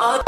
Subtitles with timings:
[0.00, 0.26] Thank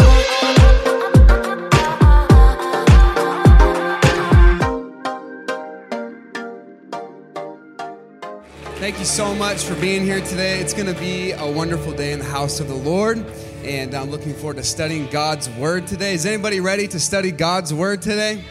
[8.99, 10.61] you so much for being here today.
[10.61, 13.25] It's going to be a wonderful day in the house of the Lord,
[13.65, 16.13] and I'm looking forward to studying God's Word today.
[16.13, 18.45] Is anybody ready to study God's Word today?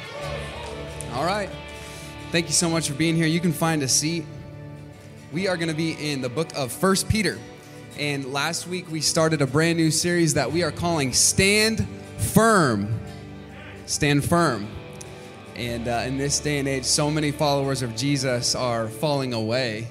[1.13, 1.51] All right.
[2.31, 3.27] Thank you so much for being here.
[3.27, 4.25] You can find a seat.
[5.31, 7.37] We are going to be in the book of First Peter.
[7.97, 11.85] And last week we started a brand new series that we are calling Stand
[12.17, 12.99] Firm.
[13.85, 14.67] Stand Firm.
[15.55, 19.89] And uh, in this day and age, so many followers of Jesus are falling away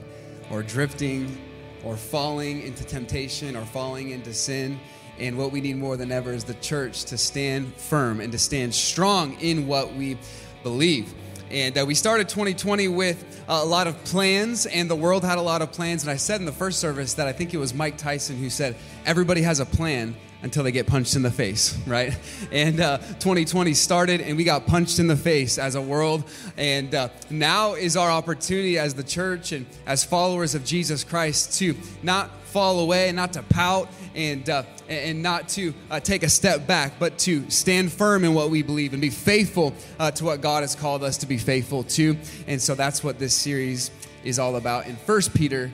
[0.51, 1.37] or drifting
[1.84, 4.80] or falling into temptation or falling into sin.
[5.19, 8.38] And what we need more than ever is the church to stand firm and to
[8.38, 10.16] stand strong in what we
[10.62, 11.12] believe.
[11.50, 15.42] And uh, we started 2020 with a lot of plans, and the world had a
[15.42, 16.04] lot of plans.
[16.04, 18.48] And I said in the first service that I think it was Mike Tyson who
[18.48, 22.16] said, Everybody has a plan until they get punched in the face, right?
[22.52, 26.23] And uh, 2020 started, and we got punched in the face as a world.
[26.57, 31.59] And uh, now is our opportunity as the church and as followers of Jesus Christ
[31.59, 36.23] to not fall away, and not to pout, and uh, and not to uh, take
[36.23, 40.10] a step back, but to stand firm in what we believe and be faithful uh,
[40.10, 42.16] to what God has called us to be faithful to.
[42.46, 43.90] And so that's what this series
[44.24, 44.87] is all about.
[44.87, 45.73] In First Peter,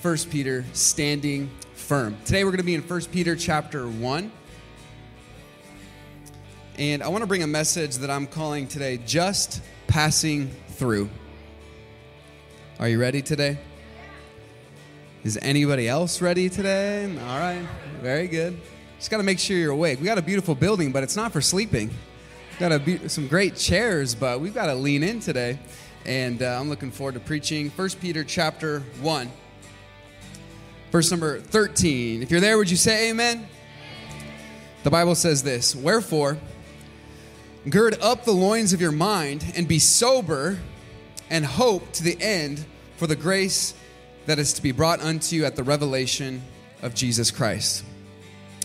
[0.00, 2.16] First Peter, standing firm.
[2.24, 4.32] Today we're going to be in 1 Peter chapter 1.
[6.78, 11.10] And I want to bring a message that I'm calling today Just Passing Through.
[12.78, 13.58] Are you ready today?
[15.24, 17.04] Is anybody else ready today?
[17.04, 17.66] All right,
[18.00, 18.56] very good.
[18.98, 19.98] Just got to make sure you're awake.
[19.98, 21.90] We got a beautiful building, but it's not for sleeping.
[22.60, 25.58] Got be- some great chairs, but we've got to lean in today.
[26.06, 29.28] And uh, I'm looking forward to preaching 1 Peter chapter 1.
[30.92, 32.22] Verse number 13.
[32.22, 33.48] If you're there, would you say amen?
[34.84, 36.38] The Bible says this Wherefore,
[37.68, 40.60] gird up the loins of your mind and be sober
[41.28, 42.64] and hope to the end
[42.96, 43.74] for the grace
[44.28, 46.42] that is to be brought unto you at the revelation
[46.82, 47.82] of Jesus Christ.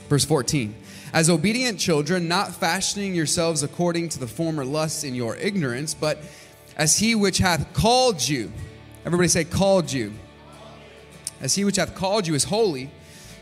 [0.09, 0.75] Verse 14.
[1.13, 6.17] As obedient children, not fashioning yourselves according to the former lusts in your ignorance, but
[6.75, 8.51] as he which hath called you,
[9.05, 10.11] everybody say, called you
[11.39, 12.91] as he which hath called you is holy,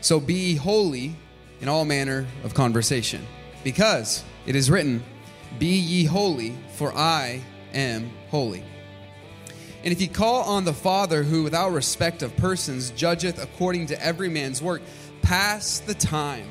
[0.00, 1.16] so be holy
[1.60, 3.26] in all manner of conversation.
[3.64, 5.02] Because it is written,
[5.58, 7.42] Be ye holy, for I
[7.74, 8.62] am holy.
[9.84, 14.04] And if ye call on the Father, who without respect of persons judgeth according to
[14.04, 14.80] every man's work,
[15.22, 16.46] pass the time,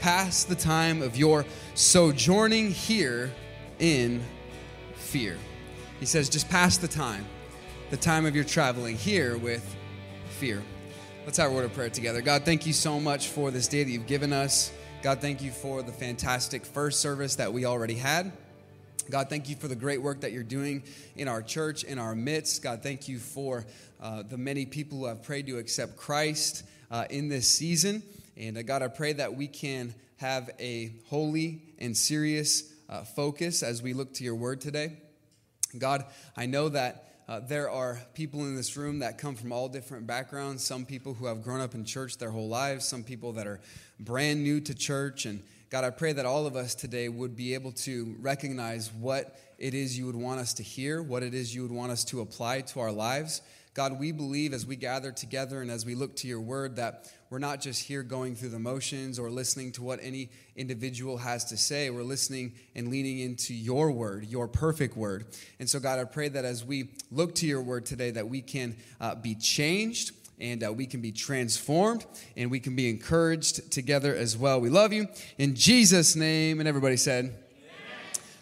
[0.00, 3.32] pass the time of your sojourning here
[3.78, 4.22] in
[4.94, 5.38] fear.
[6.00, 7.24] He says, just pass the time,
[7.88, 9.74] the time of your traveling here with
[10.28, 10.62] fear.
[11.24, 12.20] Let's have a word of prayer together.
[12.20, 14.70] God, thank you so much for this day that you've given us.
[15.02, 18.32] God, thank you for the fantastic first service that we already had.
[19.10, 20.82] God, thank you for the great work that you're doing
[21.14, 22.62] in our church, in our midst.
[22.62, 23.64] God, thank you for
[24.00, 28.02] uh, the many people who have prayed to accept Christ uh, in this season.
[28.36, 33.62] And uh, God, I pray that we can have a holy and serious uh, focus
[33.62, 34.94] as we look to your word today.
[35.78, 36.04] God,
[36.36, 40.06] I know that uh, there are people in this room that come from all different
[40.06, 40.64] backgrounds.
[40.64, 43.60] Some people who have grown up in church their whole lives, some people that are
[44.00, 45.26] brand new to church.
[45.26, 49.36] And God, I pray that all of us today would be able to recognize what
[49.58, 52.04] it is you would want us to hear, what it is you would want us
[52.04, 53.42] to apply to our lives.
[53.74, 57.12] God, we believe as we gather together and as we look to your word that
[57.30, 61.44] we're not just here going through the motions or listening to what any individual has
[61.46, 61.90] to say.
[61.90, 65.26] We're listening and leaning into your word, your perfect word.
[65.58, 68.40] And so, God, I pray that as we look to your word today, that we
[68.40, 72.04] can uh, be changed and uh, we can be transformed
[72.36, 74.60] and we can be encouraged together as well.
[74.60, 75.08] We love you.
[75.38, 76.60] In Jesus' name.
[76.60, 77.34] And everybody said,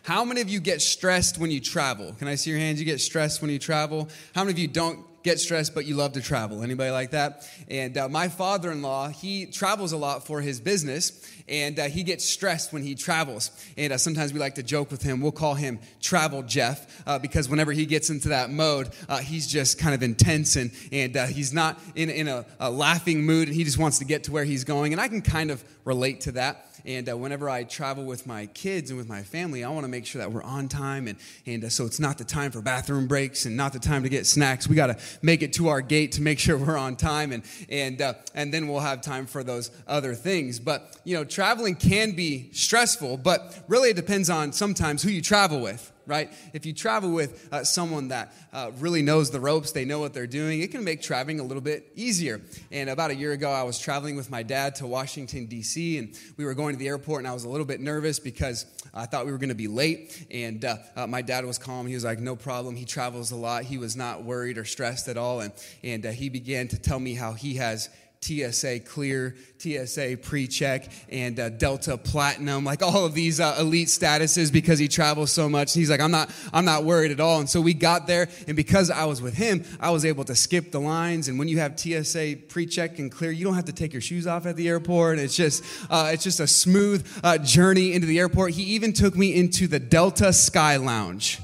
[0.03, 2.13] how many of you get stressed when you travel?
[2.19, 2.79] Can I see your hands?
[2.79, 4.09] You get stressed when you travel?
[4.35, 6.63] How many of you don't get stressed, but you love to travel.
[6.63, 7.49] Anybody like that?
[7.69, 11.85] And uh, my father in law, he travels a lot for his business, and uh,
[11.85, 13.51] he gets stressed when he travels.
[13.77, 15.23] And uh, sometimes we like to joke with him.
[15.23, 19.47] We'll call him Travel Jeff uh, because whenever he gets into that mode, uh, he's
[19.47, 23.49] just kind of intense and, and uh, he's not in, in a, a laughing mood,
[23.49, 24.93] and he just wants to get to where he's going.
[24.93, 26.67] And I can kind of relate to that.
[26.85, 29.89] And uh, whenever I travel with my kids and with my family, I want to
[29.89, 31.09] make sure that we're on time.
[31.09, 34.03] And, and uh, so it's not the time for bathroom breaks and not the time
[34.03, 34.69] to get snacks.
[34.69, 37.33] We got to make it to our gate to make sure we're on time.
[37.33, 40.59] And, and, uh, and then we'll have time for those other things.
[40.59, 45.23] But, you know, traveling can be stressful, but really it depends on sometimes who you
[45.23, 46.31] travel with right?
[46.53, 50.15] If you travel with uh, someone that uh, really knows the ropes, they know what
[50.15, 52.41] they're doing, it can make traveling a little bit easier.
[52.71, 56.19] And about a year ago, I was traveling with my dad to Washington, D.C., and
[56.37, 59.07] we were going to the airport, and I was a little bit nervous because I
[59.07, 60.27] thought we were going to be late.
[60.31, 61.87] And uh, uh, my dad was calm.
[61.87, 62.77] He was like, no problem.
[62.77, 63.65] He travels a lot.
[63.65, 65.41] He was not worried or stressed at all.
[65.41, 65.53] And,
[65.83, 67.89] and uh, he began to tell me how he has
[68.25, 73.89] TSA Clear, TSA Pre Check, and uh, Delta Platinum, like all of these uh, elite
[73.89, 75.75] statuses because he travels so much.
[75.75, 77.41] He's like, I'm not, I'm not worried at all.
[77.41, 80.35] And so we got there, and because I was with him, I was able to
[80.35, 81.29] skip the lines.
[81.29, 84.03] And when you have TSA Pre Check and Clear, you don't have to take your
[84.03, 85.19] shoes off at the airport.
[85.19, 88.53] It's just, uh, it's just a smooth uh, journey into the airport.
[88.53, 91.41] He even took me into the Delta Sky Lounge.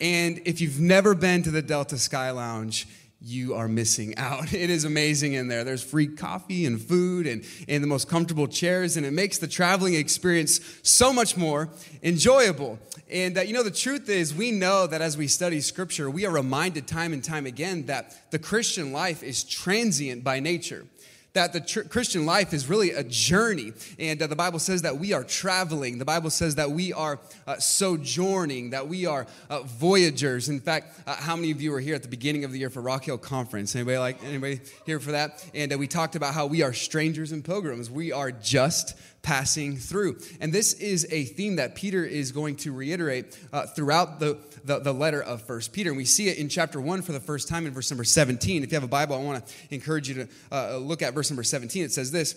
[0.00, 2.86] And if you've never been to the Delta Sky Lounge,
[3.24, 4.52] you are missing out.
[4.52, 5.64] It is amazing in there.
[5.64, 9.48] There's free coffee and food and, and the most comfortable chairs, and it makes the
[9.48, 11.70] traveling experience so much more
[12.02, 12.78] enjoyable.
[13.10, 16.26] And uh, you know, the truth is, we know that as we study scripture, we
[16.26, 20.86] are reminded time and time again that the Christian life is transient by nature
[21.34, 23.72] that the tr- Christian life is really a journey.
[23.98, 25.98] And uh, the Bible says that we are traveling.
[25.98, 30.48] The Bible says that we are uh, sojourning, that we are uh, voyagers.
[30.48, 32.70] In fact, uh, how many of you were here at the beginning of the year
[32.70, 33.74] for Rock Hill Conference?
[33.74, 35.44] Anybody like anybody here for that?
[35.54, 37.90] And uh, we talked about how we are strangers and pilgrims.
[37.90, 40.18] We are just passing through.
[40.38, 44.78] And this is a theme that Peter is going to reiterate uh, throughout the, the,
[44.78, 45.90] the, letter of First Peter.
[45.90, 48.62] And we see it in chapter 1 for the first time in verse number 17.
[48.62, 51.30] If you have a Bible, I want to encourage you to uh, look at verse
[51.30, 51.82] number 17.
[51.82, 52.36] It says this.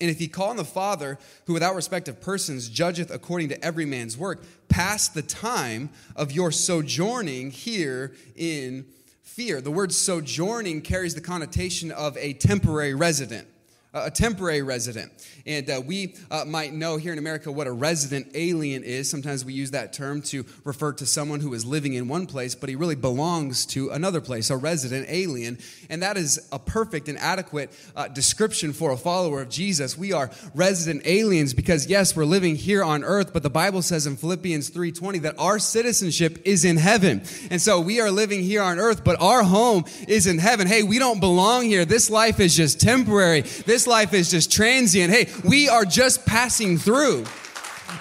[0.00, 3.64] And if ye call on the Father, who without respect of persons judgeth according to
[3.64, 8.86] every man's work, pass the time of your sojourning here in
[9.22, 9.60] fear.
[9.60, 13.48] The word sojourning carries the connotation of a temporary resident
[13.94, 15.12] a temporary resident.
[15.46, 19.08] And uh, we uh, might know here in America what a resident alien is.
[19.08, 22.54] Sometimes we use that term to refer to someone who is living in one place,
[22.54, 25.58] but he really belongs to another place, a resident alien.
[25.88, 29.96] And that is a perfect and adequate uh, description for a follower of Jesus.
[29.96, 34.06] We are resident aliens because, yes, we're living here on earth, but the Bible says
[34.06, 37.22] in Philippians 3.20 that our citizenship is in heaven.
[37.50, 40.66] And so we are living here on earth, but our home is in heaven.
[40.66, 41.84] Hey, we don't belong here.
[41.84, 43.42] This life is just temporary.
[43.42, 45.12] This life is just transient.
[45.12, 47.24] Hey, we are just passing through.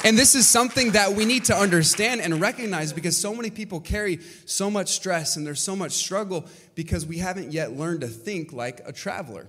[0.03, 3.79] And this is something that we need to understand and recognize because so many people
[3.79, 6.45] carry so much stress and there's so much struggle
[6.75, 9.47] because we haven't yet learned to think like a traveler.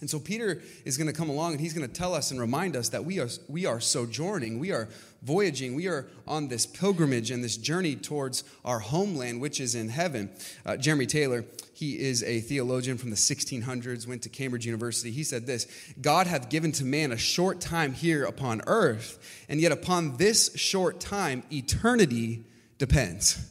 [0.00, 2.38] And so Peter is going to come along and he's going to tell us and
[2.38, 4.88] remind us that we are, we are sojourning, we are
[5.22, 9.88] voyaging, we are on this pilgrimage and this journey towards our homeland, which is in
[9.88, 10.28] heaven.
[10.66, 15.10] Uh, Jeremy Taylor, he is a theologian from the 1600s, went to Cambridge University.
[15.10, 15.66] He said this
[15.98, 20.54] God hath given to man a short time here upon earth, and yet upon this
[20.56, 22.44] short time, eternity
[22.76, 23.50] depends.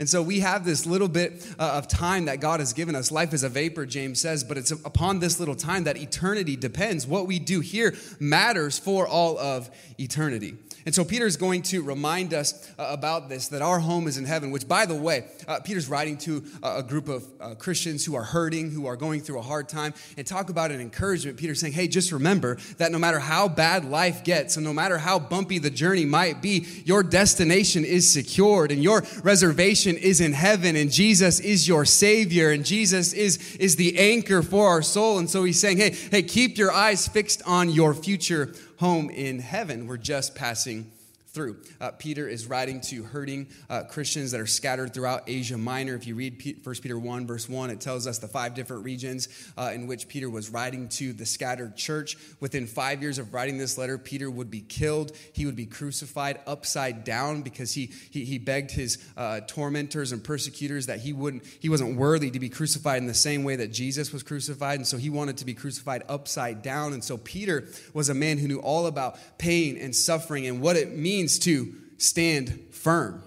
[0.00, 3.12] And so we have this little bit uh, of time that God has given us.
[3.12, 7.06] Life is a vapor, James says, but it's upon this little time that eternity depends.
[7.06, 9.68] What we do here matters for all of
[9.98, 10.56] eternity.
[10.86, 14.16] And so Peter is going to remind us uh, about this that our home is
[14.16, 17.54] in heaven, which, by the way, uh, Peter's writing to uh, a group of uh,
[17.56, 20.80] Christians who are hurting, who are going through a hard time, and talk about an
[20.80, 21.36] encouragement.
[21.36, 24.96] Peter's saying, hey, just remember that no matter how bad life gets, and no matter
[24.96, 30.32] how bumpy the journey might be, your destination is secured, and your reservation is in
[30.32, 35.18] heaven, and Jesus is your Savior, and Jesus is, is the anchor for our soul.
[35.18, 39.38] And so he's saying, hey, hey, keep your eyes fixed on your future home in
[39.40, 39.86] heaven.
[39.86, 40.90] We're just passing
[41.32, 41.56] through.
[41.80, 45.94] Uh, Peter is writing to hurting uh, Christians that are scattered throughout Asia Minor.
[45.94, 48.84] If you read P- 1 Peter 1, verse 1, it tells us the five different
[48.84, 52.16] regions uh, in which Peter was writing to the scattered church.
[52.40, 55.12] Within five years of writing this letter, Peter would be killed.
[55.32, 60.22] He would be crucified upside down because he, he, he begged his uh, tormentors and
[60.24, 63.72] persecutors that he, wouldn't, he wasn't worthy to be crucified in the same way that
[63.72, 64.78] Jesus was crucified.
[64.78, 66.92] And so he wanted to be crucified upside down.
[66.92, 70.76] And so Peter was a man who knew all about pain and suffering and what
[70.76, 73.22] it means means to stand firm.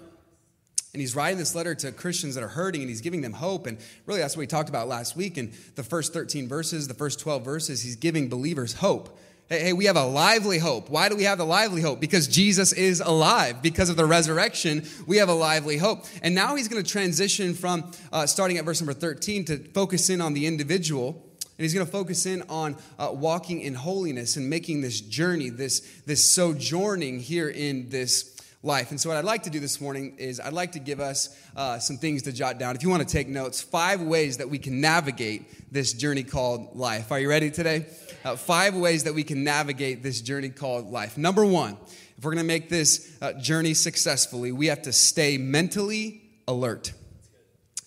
[0.92, 3.66] And he's writing this letter to Christians that are hurting and he's giving them hope.
[3.66, 5.38] And really, that's what we talked about last week.
[5.38, 9.16] In the first 13 verses, the first 12 verses, he's giving believers hope.
[9.48, 10.90] Hey, hey, we have a lively hope.
[10.90, 12.00] Why do we have the lively hope?
[12.00, 13.62] Because Jesus is alive.
[13.62, 16.04] Because of the resurrection, we have a lively hope.
[16.20, 20.10] And now he's going to transition from uh, starting at verse number 13 to focus
[20.10, 21.23] in on the individual
[21.56, 25.50] and he's going to focus in on uh, walking in holiness and making this journey,
[25.50, 28.34] this, this sojourning here in this
[28.64, 28.90] life.
[28.90, 31.38] And so, what I'd like to do this morning is I'd like to give us
[31.54, 32.74] uh, some things to jot down.
[32.74, 36.74] If you want to take notes, five ways that we can navigate this journey called
[36.74, 37.12] life.
[37.12, 37.86] Are you ready today?
[38.24, 41.18] Uh, five ways that we can navigate this journey called life.
[41.18, 41.76] Number one,
[42.16, 46.92] if we're going to make this uh, journey successfully, we have to stay mentally alert.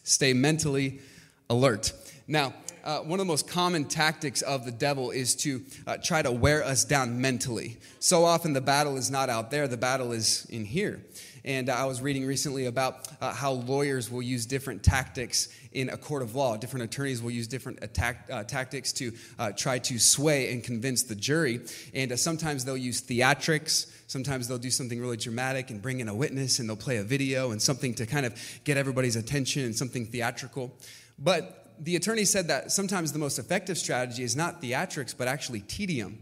[0.03, 1.01] Stay mentally
[1.49, 1.91] alert.
[2.27, 2.53] Now,
[2.87, 6.31] uh, one of the most common tactics of the devil is to uh, try to
[6.31, 7.75] wear us down mentally.
[7.99, 11.03] So often the battle is not out there, the battle is in here.
[11.43, 15.97] And I was reading recently about uh, how lawyers will use different tactics in a
[15.97, 16.55] court of law.
[16.55, 21.03] Different attorneys will use different attack, uh, tactics to uh, try to sway and convince
[21.03, 21.59] the jury.
[21.93, 23.91] And uh, sometimes they'll use theatrics.
[24.07, 27.03] Sometimes they'll do something really dramatic and bring in a witness and they'll play a
[27.03, 30.73] video and something to kind of get everybody's attention and something theatrical.
[31.19, 35.61] But the attorney said that sometimes the most effective strategy is not theatrics, but actually
[35.61, 36.19] tedium.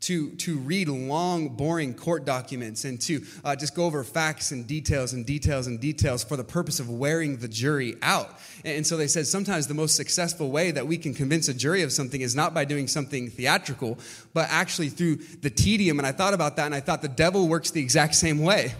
[0.00, 4.66] To, to read long, boring court documents and to uh, just go over facts and
[4.66, 8.30] details and details and details for the purpose of wearing the jury out.
[8.62, 11.82] And so they said sometimes the most successful way that we can convince a jury
[11.82, 13.98] of something is not by doing something theatrical,
[14.34, 15.98] but actually through the tedium.
[15.98, 18.74] And I thought about that and I thought the devil works the exact same way.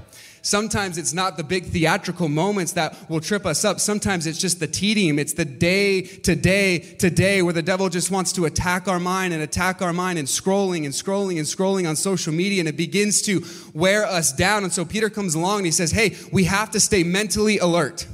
[0.46, 3.80] Sometimes it's not the big theatrical moments that will trip us up.
[3.80, 5.18] Sometimes it's just the tedium.
[5.18, 9.00] It's the day to day to day where the devil just wants to attack our
[9.00, 12.68] mind and attack our mind and scrolling and scrolling and scrolling on social media and
[12.68, 14.62] it begins to wear us down.
[14.62, 18.06] And so Peter comes along and he says, Hey, we have to stay mentally alert.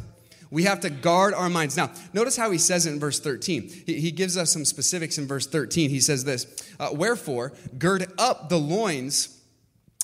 [0.51, 1.77] We have to guard our minds.
[1.77, 3.69] Now, notice how he says it in verse 13.
[3.85, 5.91] He, he gives us some specifics in verse 13.
[5.91, 6.47] He says this
[6.81, 9.32] uh, Wherefore, gird up the loins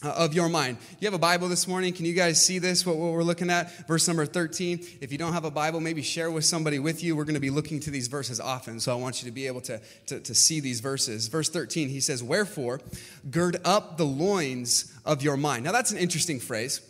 [0.00, 0.78] Uh, of your mind.
[1.00, 1.92] You have a Bible this morning.
[1.92, 3.88] Can you guys see this, what, what, we're looking at?
[3.88, 4.86] Verse number 13.
[5.00, 7.16] If you don't have a Bible, maybe share with somebody with you.
[7.16, 9.48] We're going to be looking to these verses often, so I want you to be
[9.48, 11.26] able to, to, to see these verses.
[11.26, 12.80] Verse 13, he says, Wherefore,
[13.28, 15.64] gird up the loins of your mind.
[15.64, 16.80] Now, that's an interesting phrase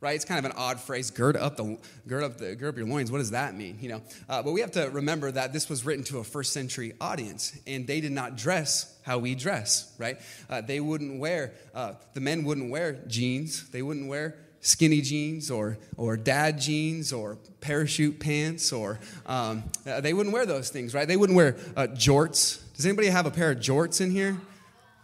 [0.00, 0.14] right?
[0.14, 1.10] It's kind of an odd phrase.
[1.10, 3.10] Gird up the gird up the gird up your loins.
[3.10, 3.78] What does that mean?
[3.80, 6.52] You know, uh, but we have to remember that this was written to a first
[6.52, 10.18] century audience, and they did not dress how we dress, right?
[10.48, 13.68] Uh, they wouldn't wear uh, the men wouldn't wear jeans.
[13.70, 20.00] They wouldn't wear skinny jeans or or dad jeans or parachute pants or um, uh,
[20.00, 21.08] they wouldn't wear those things, right?
[21.08, 22.60] They wouldn't wear uh, jorts.
[22.76, 24.36] Does anybody have a pair of jorts in here?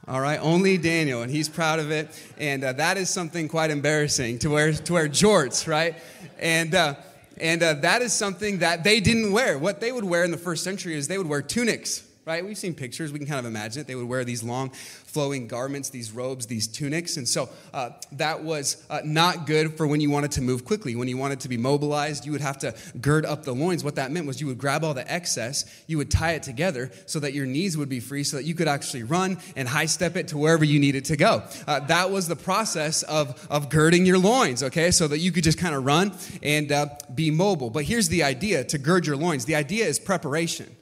[0.06, 2.10] All right, only Daniel, and he's proud of it.
[2.36, 5.96] And uh, that is something quite embarrassing to wear to wear jorts, right?
[6.38, 6.96] And uh,
[7.38, 9.58] and uh, that is something that they didn't wear.
[9.58, 12.44] What they would wear in the first century is they would wear tunics, right?
[12.44, 13.86] We've seen pictures, we can kind of imagine it.
[13.86, 14.72] They would wear these long
[15.14, 17.16] flowing garments, these robes, these tunics.
[17.16, 20.96] And so uh, that was uh, not good for when you wanted to move quickly.
[20.96, 23.84] When you wanted to be mobilized, you would have to gird up the loins.
[23.84, 26.90] What that meant was you would grab all the excess, you would tie it together
[27.06, 29.86] so that your knees would be free, so that you could actually run and high
[29.86, 31.44] step it to wherever you needed to go.
[31.68, 34.90] Uh, that was the process of, of girding your loins, okay?
[34.90, 37.70] So that you could just kind of run and uh, be mobile.
[37.70, 40.74] But here's the idea to gird your loins the idea is preparation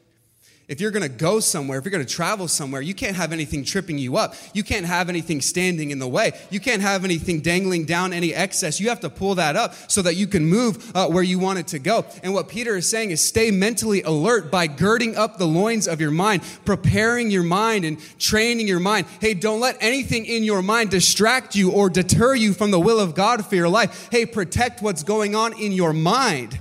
[0.73, 3.31] if you're going to go somewhere, if you're going to travel somewhere, you can't have
[3.31, 4.35] anything tripping you up.
[4.55, 6.33] You can't have anything standing in the way.
[6.49, 8.81] You can't have anything dangling down any excess.
[8.81, 11.59] You have to pull that up so that you can move uh, where you want
[11.59, 12.07] it to go.
[12.23, 16.01] And what Peter is saying is stay mentally alert by girding up the loins of
[16.01, 19.07] your mind, preparing your mind and training your mind.
[19.21, 22.99] Hey, don't let anything in your mind distract you or deter you from the will
[22.99, 24.09] of God for your life.
[24.11, 26.61] Hey, protect what's going on in your mind.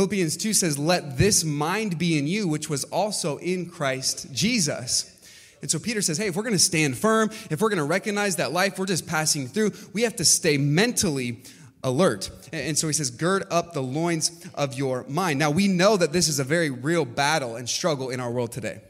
[0.00, 5.14] Philippians 2 says, Let this mind be in you, which was also in Christ Jesus.
[5.60, 7.84] And so Peter says, hey, if we're going to stand firm, if we're going to
[7.84, 11.42] recognize that life we're just passing through, we have to stay mentally
[11.84, 12.30] alert.
[12.50, 15.38] And so he says, gird up the loins of your mind.
[15.38, 18.52] Now, we know that this is a very real battle and struggle in our world
[18.52, 18.80] today.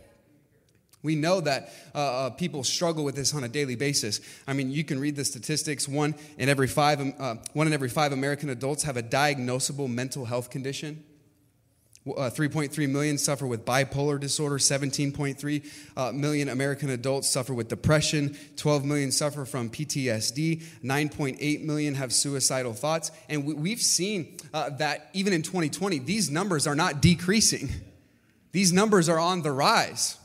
[1.03, 4.21] We know that uh, uh, people struggle with this on a daily basis.
[4.47, 5.89] I mean, you can read the statistics.
[5.89, 9.89] One in every five, um, uh, one in every five American adults have a diagnosable
[9.89, 11.03] mental health condition.
[12.07, 14.57] Uh, 3.3 million suffer with bipolar disorder.
[14.57, 15.67] 17.3
[15.97, 18.37] uh, million American adults suffer with depression.
[18.57, 20.63] 12 million suffer from PTSD.
[20.83, 23.11] 9.8 million have suicidal thoughts.
[23.29, 27.69] And we, have seen uh, that even in 2020, these numbers are not decreasing.
[28.53, 30.17] These numbers are on the rise.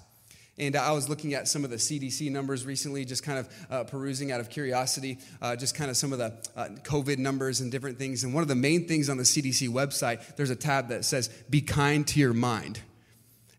[0.57, 3.83] And I was looking at some of the CDC numbers recently, just kind of uh,
[3.83, 7.69] perusing out of curiosity, uh, just kind of some of the uh, COVID numbers and
[7.69, 8.23] different things.
[8.23, 11.27] And one of the main things on the CDC website, there's a tab that says,
[11.49, 12.79] Be kind to your mind.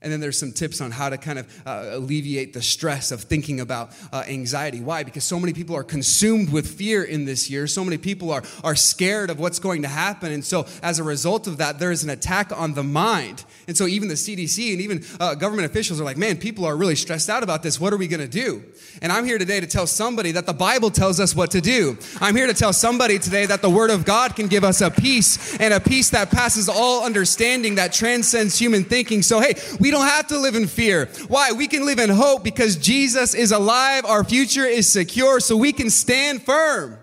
[0.02, 3.22] And then there's some tips on how to kind of uh, alleviate the stress of
[3.22, 4.80] thinking about uh, anxiety.
[4.80, 5.04] Why?
[5.04, 7.66] Because so many people are consumed with fear in this year.
[7.66, 10.32] So many people are, are scared of what's going to happen.
[10.32, 13.44] And so, as a result of that, there is an attack on the mind.
[13.66, 16.76] And so, even the CDC and even uh, government officials are like, man, people are
[16.76, 17.80] really stressed out about this.
[17.80, 18.64] What are we going to do?
[19.00, 21.96] And I'm here today to tell somebody that the Bible tells us what to do.
[22.20, 24.90] I'm here to tell somebody today that the Word of God can give us a
[24.90, 29.22] peace and a peace that passes all understanding, that transcends human thinking.
[29.22, 31.06] So, hey, we don't have to live in fear.
[31.28, 31.52] Why?
[31.52, 34.04] We can live in hope because Jesus is alive.
[34.04, 36.98] Our future is secure, so we can stand firm.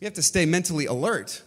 [0.00, 1.42] We have to stay mentally alert.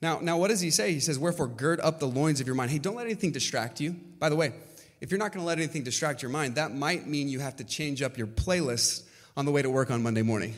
[0.00, 0.92] Now, now, what does he say?
[0.92, 2.70] He says, Wherefore, gird up the loins of your mind.
[2.70, 3.96] Hey, don't let anything distract you.
[4.18, 4.52] By the way,
[5.00, 7.56] if you're not going to let anything distract your mind, that might mean you have
[7.56, 9.04] to change up your playlist
[9.36, 10.54] on the way to work on Monday morning.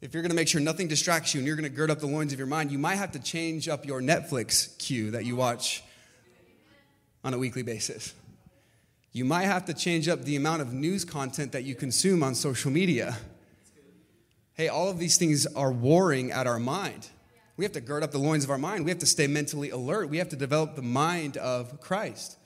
[0.00, 1.98] If you're going to make sure nothing distracts you and you're going to gird up
[1.98, 5.24] the loins of your mind, you might have to change up your Netflix queue that
[5.24, 5.82] you watch
[7.24, 8.14] on a weekly basis.
[9.12, 12.34] You might have to change up the amount of news content that you consume on
[12.34, 13.18] social media.
[14.54, 17.08] Hey, all of these things are warring at our mind.
[17.56, 18.84] We have to gird up the loins of our mind.
[18.84, 20.08] We have to stay mentally alert.
[20.08, 22.37] We have to develop the mind of Christ.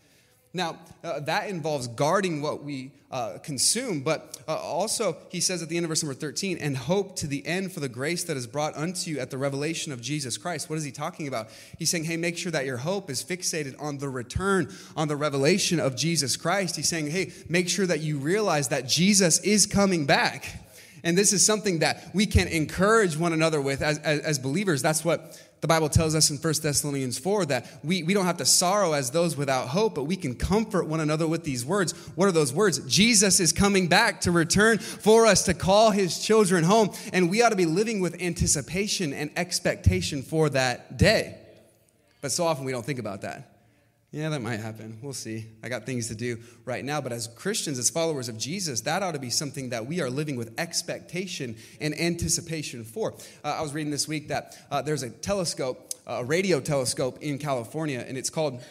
[0.54, 5.70] Now, uh, that involves guarding what we uh, consume, but uh, also, he says at
[5.70, 8.36] the end of verse number 13, and hope to the end for the grace that
[8.36, 10.68] is brought unto you at the revelation of Jesus Christ.
[10.68, 11.48] What is he talking about?
[11.78, 15.16] He's saying, hey, make sure that your hope is fixated on the return, on the
[15.16, 16.76] revelation of Jesus Christ.
[16.76, 20.62] He's saying, hey, make sure that you realize that Jesus is coming back.
[21.02, 24.82] And this is something that we can encourage one another with as, as, as believers.
[24.82, 28.38] That's what the Bible tells us in 1 Thessalonians 4 that we, we don't have
[28.38, 31.92] to sorrow as those without hope, but we can comfort one another with these words.
[32.16, 32.80] What are those words?
[32.80, 37.42] Jesus is coming back to return for us to call his children home, and we
[37.42, 41.38] ought to be living with anticipation and expectation for that day.
[42.20, 43.51] But so often we don't think about that.
[44.12, 44.98] Yeah, that might happen.
[45.00, 45.46] We'll see.
[45.62, 47.00] I got things to do right now.
[47.00, 50.10] But as Christians, as followers of Jesus, that ought to be something that we are
[50.10, 53.14] living with expectation and anticipation for.
[53.42, 57.38] Uh, I was reading this week that uh, there's a telescope, a radio telescope in
[57.38, 58.62] California, and it's called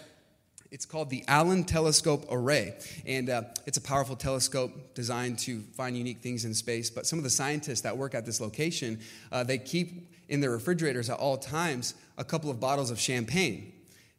[0.70, 2.78] it's called the Allen Telescope Array.
[3.06, 6.90] And uh, it's a powerful telescope designed to find unique things in space.
[6.90, 9.02] But some of the scientists that work at this location,
[9.34, 13.71] uh, they keep in their refrigerators at all times a couple of bottles of champagne.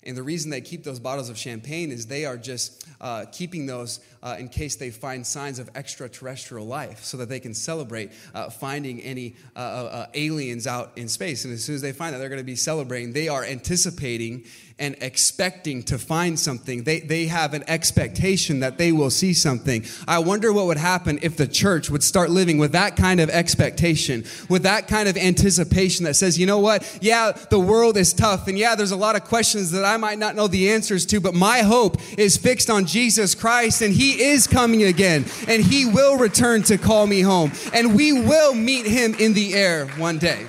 [0.04, 3.66] And the reason they keep those bottles of champagne is they are just uh, keeping
[3.66, 8.12] those uh, in case they find signs of extraterrestrial life so that they can celebrate
[8.34, 11.44] uh, finding any uh, uh, uh, aliens out in space.
[11.44, 13.12] And as soon as they find that, they're going to be celebrating.
[13.12, 14.44] They are anticipating
[14.78, 16.82] and expecting to find something.
[16.82, 19.84] They, they have an expectation that they will see something.
[20.08, 23.30] I wonder what would happen if the church would start living with that kind of
[23.30, 26.98] expectation, with that kind of anticipation that says, you know what?
[27.00, 28.48] Yeah, the world is tough.
[28.48, 31.20] And yeah, there's a lot of questions that I might not know the answers to,
[31.20, 35.86] but my hope is fixed on Jesus Christ and He is coming again and He
[35.86, 40.18] will return to call me home and we will meet Him in the air one
[40.18, 40.46] day.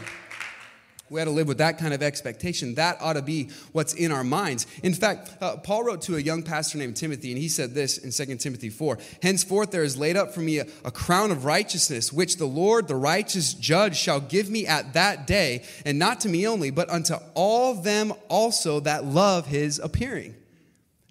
[1.13, 2.73] We ought to live with that kind of expectation.
[2.73, 4.65] That ought to be what's in our minds.
[4.81, 7.99] In fact, uh, Paul wrote to a young pastor named Timothy, and he said this
[7.99, 11.45] in 2 Timothy 4 Henceforth there is laid up for me a, a crown of
[11.45, 16.19] righteousness, which the Lord, the righteous judge, shall give me at that day, and not
[16.21, 20.33] to me only, but unto all them also that love his appearing.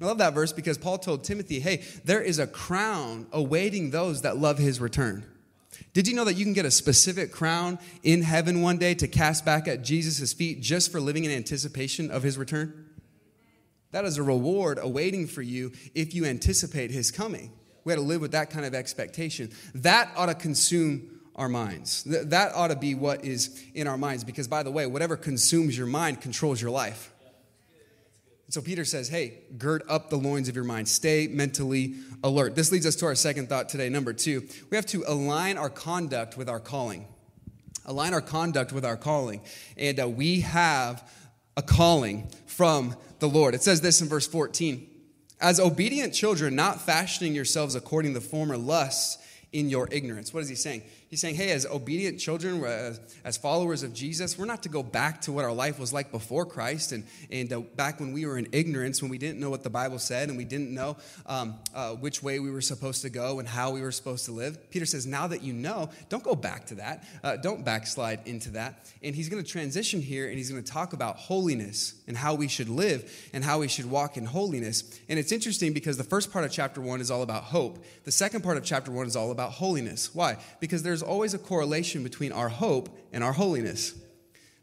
[0.02, 4.22] I love that verse because Paul told Timothy, hey, there is a crown awaiting those
[4.22, 5.24] that love his return.
[5.92, 9.06] Did you know that you can get a specific crown in heaven one day to
[9.06, 12.86] cast back at Jesus' feet just for living in anticipation of his return?
[13.92, 17.52] That is a reward awaiting for you if you anticipate his coming.
[17.84, 19.50] We had to live with that kind of expectation.
[19.74, 22.04] That ought to consume our minds.
[22.04, 25.76] That ought to be what is in our minds because, by the way, whatever consumes
[25.76, 27.11] your mind controls your life.
[28.52, 30.86] So Peter says, hey, gird up the loins of your mind.
[30.86, 32.54] Stay mentally alert.
[32.54, 33.88] This leads us to our second thought today.
[33.88, 37.06] Number two, we have to align our conduct with our calling.
[37.86, 39.40] Align our conduct with our calling.
[39.78, 41.10] And uh, we have
[41.56, 43.54] a calling from the Lord.
[43.54, 44.86] It says this in verse 14
[45.40, 49.16] As obedient children, not fashioning yourselves according to the former lusts
[49.52, 50.34] in your ignorance.
[50.34, 50.82] What is he saying?
[51.12, 54.82] He's saying, hey, as obedient children, as, as, followers of Jesus, we're not to go
[54.82, 58.24] back to what our life was like before Christ and, and uh, back when we
[58.24, 60.96] were in ignorance, when we didn't know what the Bible said and we didn't know
[61.26, 64.32] um, uh, which way we were supposed to go and how we were supposed to
[64.32, 64.70] live.
[64.70, 67.04] Peter says, now that you know, don't go back to that.
[67.22, 68.90] Uh, don't backslide into that.
[69.02, 72.36] And he's going to transition here and he's going to talk about holiness and how
[72.36, 74.98] we should live and how we should walk in holiness.
[75.10, 78.12] And it's interesting because the first part of chapter one is all about hope, the
[78.12, 80.14] second part of chapter one is all about holiness.
[80.14, 80.38] Why?
[80.58, 83.94] Because there's there's always a correlation between our hope and our holiness.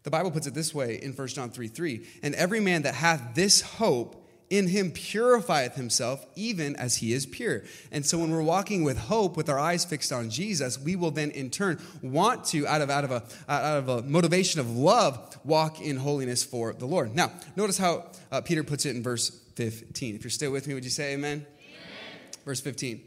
[0.04, 2.96] The Bible puts it this way in 1 John 3 3 And every man that
[2.96, 7.64] hath this hope in him purifieth himself even as he is pure.
[7.92, 11.12] And so when we're walking with hope, with our eyes fixed on Jesus, we will
[11.12, 14.78] then in turn want to, out of, out of, a, out of a motivation of
[14.78, 17.14] love, walk in holiness for the Lord.
[17.14, 20.16] Now, notice how uh, Peter puts it in verse 15.
[20.16, 21.46] If you're still with me, would you say amen?
[21.62, 22.32] amen?
[22.46, 23.02] Verse 15.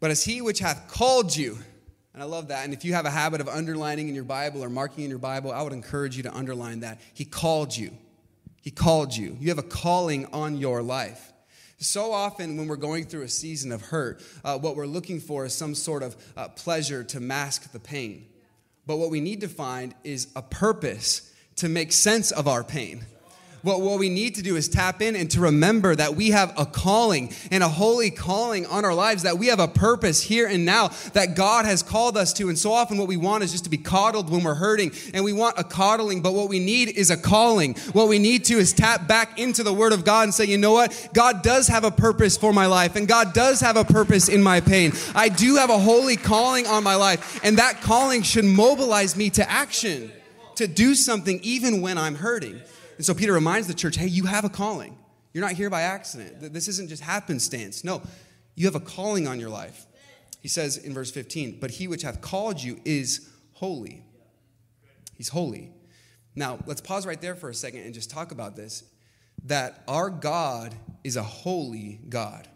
[0.00, 1.58] But as he which hath called you,
[2.14, 2.64] and I love that.
[2.64, 5.18] And if you have a habit of underlining in your Bible or marking in your
[5.18, 7.00] Bible, I would encourage you to underline that.
[7.12, 7.90] He called you.
[8.62, 9.36] He called you.
[9.40, 11.32] You have a calling on your life.
[11.78, 15.44] So often, when we're going through a season of hurt, uh, what we're looking for
[15.44, 18.26] is some sort of uh, pleasure to mask the pain.
[18.86, 23.04] But what we need to find is a purpose to make sense of our pain.
[23.64, 26.52] What, what we need to do is tap in and to remember that we have
[26.58, 30.46] a calling and a holy calling on our lives, that we have a purpose here
[30.46, 32.50] and now that God has called us to.
[32.50, 35.24] And so often what we want is just to be coddled when we're hurting, and
[35.24, 37.74] we want a coddling, but what we need is a calling.
[37.94, 40.58] What we need to is tap back into the Word of God and say, you
[40.58, 41.08] know what?
[41.14, 44.42] God does have a purpose for my life, and God does have a purpose in
[44.42, 44.92] my pain.
[45.14, 49.30] I do have a holy calling on my life, and that calling should mobilize me
[49.30, 50.12] to action,
[50.56, 52.60] to do something even when I'm hurting.
[52.96, 54.98] And so Peter reminds the church hey, you have a calling.
[55.32, 56.52] You're not here by accident.
[56.52, 57.82] This isn't just happenstance.
[57.82, 58.02] No,
[58.54, 59.86] you have a calling on your life.
[60.40, 64.04] He says in verse 15, but he which hath called you is holy.
[65.16, 65.72] He's holy.
[66.36, 68.84] Now, let's pause right there for a second and just talk about this
[69.46, 72.48] that our God is a holy God.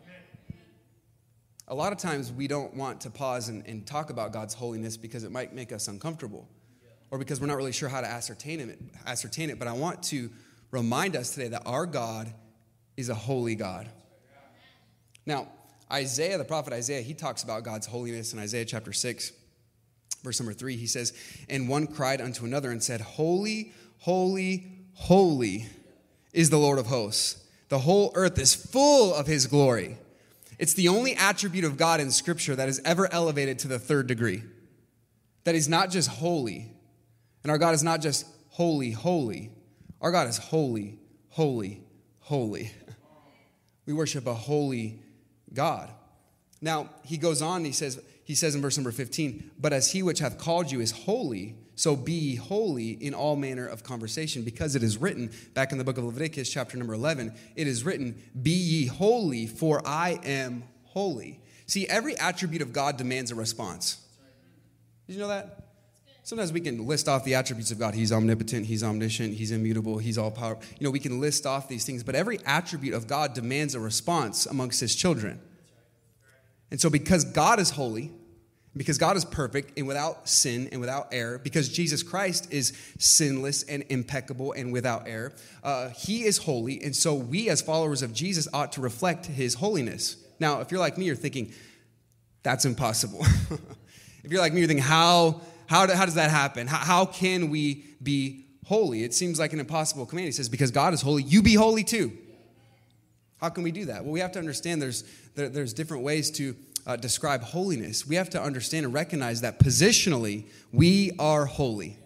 [1.66, 4.96] A lot of times we don't want to pause and, and talk about God's holiness
[4.96, 6.48] because it might make us uncomfortable
[7.10, 9.58] or because we're not really sure how to ascertain it, ascertain it.
[9.58, 10.30] But I want to
[10.70, 12.32] remind us today that our God
[12.96, 13.88] is a holy God.
[15.24, 15.48] Now,
[15.90, 19.32] Isaiah, the prophet Isaiah, he talks about God's holiness in Isaiah chapter 6,
[20.22, 20.76] verse number 3.
[20.76, 21.12] He says,
[21.48, 25.66] And one cried unto another and said, Holy, holy, holy
[26.32, 27.44] is the Lord of hosts.
[27.68, 29.98] The whole earth is full of his glory.
[30.58, 34.06] It's the only attribute of God in Scripture that is ever elevated to the third
[34.06, 34.42] degree.
[35.44, 36.72] That he's not just holy,
[37.48, 39.50] and our God is not just holy, holy.
[40.02, 40.98] Our God is holy,
[41.30, 41.82] holy,
[42.20, 42.70] holy.
[43.86, 45.00] We worship a holy
[45.54, 45.88] God.
[46.60, 50.02] Now, he goes on, he says, he says in verse number 15, but as he
[50.02, 54.42] which hath called you is holy, so be ye holy in all manner of conversation,
[54.42, 57.82] because it is written, back in the book of Leviticus, chapter number 11, it is
[57.82, 61.40] written, Be ye holy, for I am holy.
[61.64, 64.04] See, every attribute of God demands a response.
[65.06, 65.57] Did you know that?
[66.28, 67.94] Sometimes we can list off the attributes of God.
[67.94, 70.62] He's omnipotent, He's omniscient, He's immutable, He's all powerful.
[70.78, 73.80] You know, we can list off these things, but every attribute of God demands a
[73.80, 75.40] response amongst His children.
[76.70, 78.12] And so, because God is holy,
[78.76, 83.62] because God is perfect and without sin and without error, because Jesus Christ is sinless
[83.62, 85.32] and impeccable and without error,
[85.64, 86.82] uh, He is holy.
[86.82, 90.18] And so, we as followers of Jesus ought to reflect His holiness.
[90.38, 91.54] Now, if you're like me, you're thinking,
[92.42, 93.20] that's impossible.
[94.24, 96.66] if you're like me, you're thinking, how how, do, how does that happen?
[96.66, 99.04] How, how can we be holy?
[99.04, 100.26] It seems like an impossible command.
[100.26, 102.10] He says, because God is holy, you be holy too.
[103.36, 104.02] How can we do that?
[104.02, 105.04] Well, we have to understand there's,
[105.34, 108.06] there, there's different ways to uh, describe holiness.
[108.06, 111.98] We have to understand and recognize that positionally, we are holy.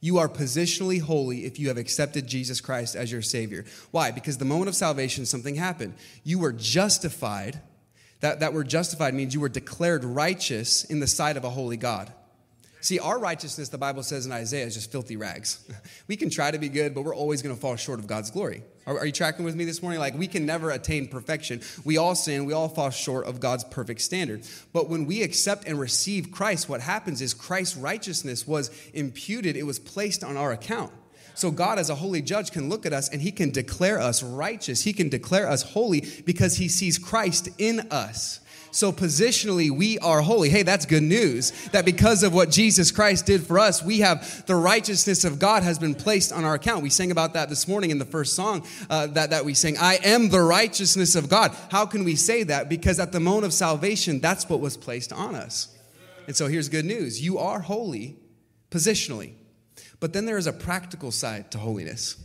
[0.00, 3.66] You are positionally holy if you have accepted Jesus Christ as your Savior.
[3.90, 4.10] Why?
[4.10, 5.94] Because the moment of salvation, something happened.
[6.24, 7.60] You were justified.
[8.20, 11.76] That, that word justified means you were declared righteous in the sight of a holy
[11.76, 12.10] God.
[12.82, 15.64] See, our righteousness, the Bible says in Isaiah, is just filthy rags.
[16.08, 18.32] we can try to be good, but we're always going to fall short of God's
[18.32, 18.64] glory.
[18.88, 20.00] Are, are, you tracking with me this morning?
[20.00, 21.60] Like, we can never attain perfection.
[21.84, 24.42] We all sin, we all fall short of God's perfect standard.
[24.72, 29.62] But when we accept and receive Christ, what happens is Christ's righteousness was imputed, it
[29.62, 30.92] was placed on our account.
[31.34, 34.24] So, God, as a holy judge, can look at us and He can declare us
[34.24, 34.82] righteous.
[34.82, 38.40] He can declare us holy because He sees Christ in us.
[38.72, 40.48] So positionally, we are holy.
[40.48, 41.50] Hey, that's good news.
[41.68, 45.62] That because of what Jesus Christ did for us, we have the righteousness of God
[45.62, 46.82] has been placed on our account.
[46.82, 49.76] We sang about that this morning in the first song uh, that, that we sang.
[49.78, 51.54] I am the righteousness of God.
[51.70, 52.70] How can we say that?
[52.70, 55.68] Because at the moment of salvation, that's what was placed on us.
[56.26, 58.16] And so here's good news you are holy
[58.70, 59.34] positionally.
[60.00, 62.16] But then there is a practical side to holiness.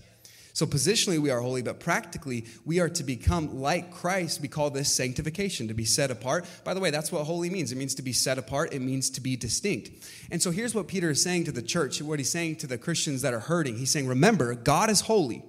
[0.57, 4.41] So, positionally, we are holy, but practically, we are to become like Christ.
[4.41, 6.47] We call this sanctification, to be set apart.
[6.63, 7.71] By the way, that's what holy means.
[7.71, 9.91] It means to be set apart, it means to be distinct.
[10.31, 12.79] And so, here's what Peter is saying to the church, what he's saying to the
[12.79, 13.77] Christians that are hurting.
[13.77, 15.43] He's saying, Remember, God is holy.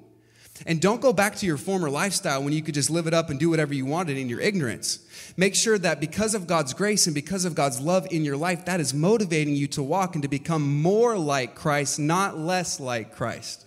[0.67, 3.31] And don't go back to your former lifestyle when you could just live it up
[3.31, 4.99] and do whatever you wanted in your ignorance.
[5.39, 8.67] Make sure that because of God's grace and because of God's love in your life,
[8.67, 13.17] that is motivating you to walk and to become more like Christ, not less like
[13.17, 13.65] Christ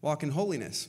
[0.00, 0.88] walk in holiness.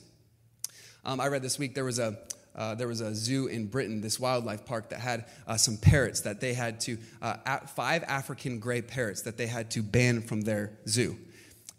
[1.04, 2.18] Um, I read this week there was a
[2.58, 6.22] uh, there was a zoo in Britain, this wildlife park that had uh, some parrots
[6.22, 10.40] that they had to, uh, five African gray parrots that they had to ban from
[10.40, 11.16] their zoo.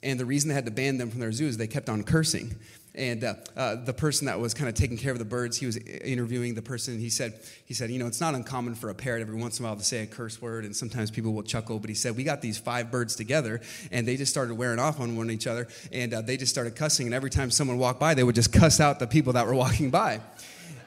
[0.02, 2.04] And the reason they had to ban them from their zoo is they kept on
[2.04, 2.56] cursing.
[2.96, 5.66] And uh, uh, the person that was kind of taking care of the birds, he
[5.66, 7.00] was interviewing the person.
[7.00, 9.66] He said, he said, you know, it's not uncommon for a parrot every once in
[9.66, 11.80] a while to say a curse word, and sometimes people will chuckle.
[11.80, 15.00] But he said, we got these five birds together, and they just started wearing off
[15.00, 17.06] on one each other, and uh, they just started cussing.
[17.06, 19.56] And every time someone walked by, they would just cuss out the people that were
[19.56, 20.20] walking by.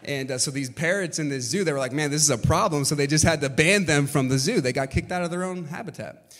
[0.05, 2.39] And uh, so these parrots in this zoo, they were like, man, this is a
[2.39, 2.85] problem.
[2.85, 4.61] So they just had to ban them from the zoo.
[4.61, 6.37] They got kicked out of their own habitat.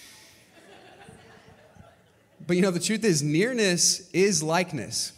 [2.53, 5.15] But you know, the truth is, nearness is likeness.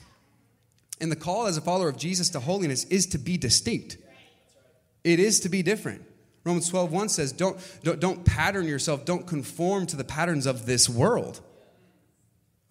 [1.00, 3.96] And the call as a follower of Jesus to holiness is to be distinct.
[5.02, 6.02] It is to be different.
[6.44, 10.64] Romans 12, 1 says, don't, don't, don't pattern yourself, don't conform to the patterns of
[10.64, 11.40] this world.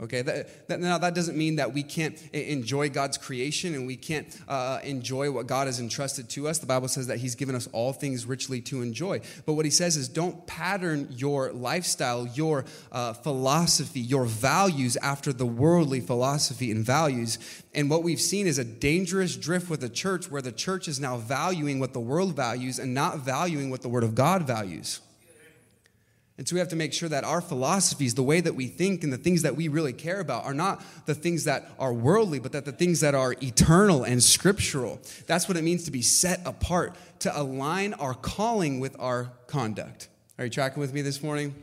[0.01, 3.95] Okay, that, that, now that doesn't mean that we can't enjoy God's creation and we
[3.95, 6.57] can't uh, enjoy what God has entrusted to us.
[6.57, 9.21] The Bible says that He's given us all things richly to enjoy.
[9.45, 15.31] But what He says is don't pattern your lifestyle, your uh, philosophy, your values after
[15.31, 17.37] the worldly philosophy and values.
[17.75, 20.99] And what we've seen is a dangerous drift with the church where the church is
[20.99, 25.01] now valuing what the world values and not valuing what the Word of God values.
[26.37, 29.03] And so we have to make sure that our philosophies, the way that we think,
[29.03, 32.39] and the things that we really care about are not the things that are worldly,
[32.39, 34.99] but that the things that are eternal and scriptural.
[35.27, 40.07] That's what it means to be set apart, to align our calling with our conduct.
[40.39, 41.53] Are you tracking with me this morning?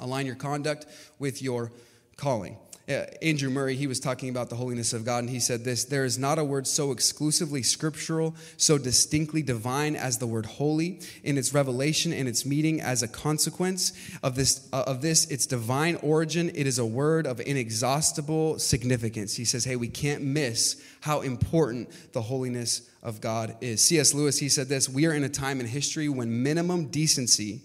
[0.00, 0.86] Align your conduct
[1.18, 1.72] with your
[2.16, 5.84] calling Andrew Murray, he was talking about the holiness of God, and he said this
[5.84, 11.00] There is not a word so exclusively scriptural, so distinctly divine as the word holy
[11.22, 13.92] in its revelation and its meaning as a consequence
[14.22, 16.50] of this, uh, of this, its divine origin.
[16.54, 19.34] It is a word of inexhaustible significance.
[19.34, 23.82] He says, Hey, we can't miss how important the holiness of God is.
[23.82, 24.12] C.S.
[24.12, 27.62] Lewis, he said this We are in a time in history when minimum decency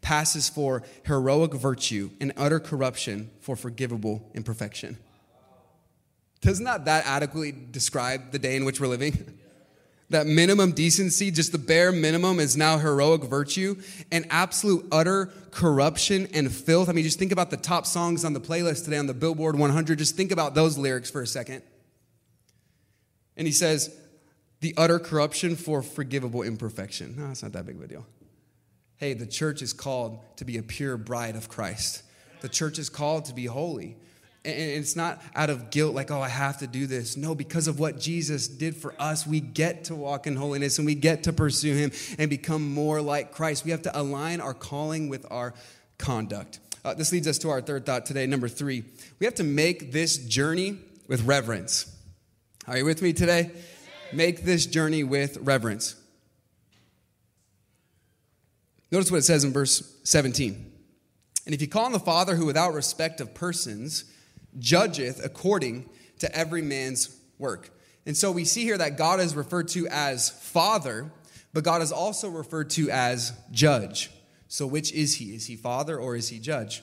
[0.00, 4.98] passes for heroic virtue and utter corruption for forgivable imperfection.
[6.40, 9.38] Doesn't that, that adequately describe the day in which we're living?
[10.10, 16.26] That minimum decency, just the bare minimum, is now heroic virtue and absolute utter corruption
[16.34, 16.88] and filth.
[16.88, 19.56] I mean, just think about the top songs on the playlist today on the Billboard
[19.56, 19.98] 100.
[19.98, 21.62] Just think about those lyrics for a second.
[23.36, 23.94] And he says,
[24.60, 27.14] the utter corruption for forgivable imperfection.
[27.16, 28.04] No, it's not that big of a deal.
[29.00, 32.02] Hey, the church is called to be a pure bride of Christ.
[32.42, 33.96] The church is called to be holy.
[34.44, 37.16] And it's not out of guilt, like, oh, I have to do this.
[37.16, 40.84] No, because of what Jesus did for us, we get to walk in holiness and
[40.84, 43.64] we get to pursue Him and become more like Christ.
[43.64, 45.54] We have to align our calling with our
[45.96, 46.60] conduct.
[46.84, 48.26] Uh, this leads us to our third thought today.
[48.26, 48.84] Number three,
[49.18, 50.76] we have to make this journey
[51.08, 51.90] with reverence.
[52.66, 53.50] Are you with me today?
[54.12, 55.96] Make this journey with reverence.
[58.90, 60.72] Notice what it says in verse 17.
[61.46, 64.04] And if you call on the Father who without respect of persons
[64.58, 67.70] judgeth according to every man's work.
[68.06, 71.10] And so we see here that God is referred to as Father,
[71.52, 74.10] but God is also referred to as Judge.
[74.48, 75.34] So which is he?
[75.34, 76.82] Is he Father or is he Judge?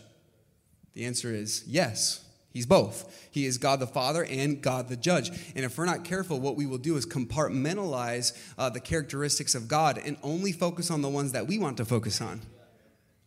[0.93, 2.23] The answer is yes.
[2.57, 3.29] He's both.
[3.29, 5.29] He is God the Father and God the Judge.
[5.55, 9.67] And if we're not careful, what we will do is compartmentalize uh, the characteristics of
[9.67, 12.41] God and only focus on the ones that we want to focus on.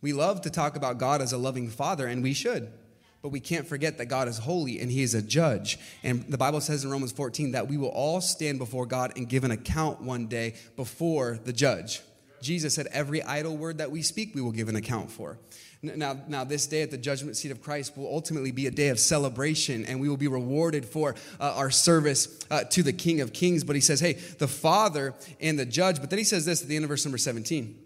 [0.01, 2.73] We love to talk about God as a loving Father, and we should.
[3.21, 5.79] But we can't forget that God is holy and He is a judge.
[6.03, 9.29] And the Bible says in Romans 14 that we will all stand before God and
[9.29, 12.01] give an account one day before the judge.
[12.41, 15.37] Jesus said, Every idle word that we speak, we will give an account for.
[15.83, 18.89] Now, now, this day at the judgment seat of Christ will ultimately be a day
[18.89, 23.19] of celebration, and we will be rewarded for uh, our service uh, to the King
[23.21, 23.63] of Kings.
[23.63, 25.99] But he says, hey, the Father and the judge.
[25.99, 27.79] But then he says this at the end of verse number 17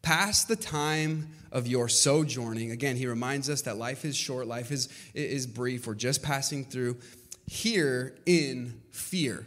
[0.00, 2.70] Pass the time of your sojourning.
[2.70, 5.86] Again, he reminds us that life is short, life is, is brief.
[5.86, 6.96] We're just passing through
[7.46, 9.46] here in fear.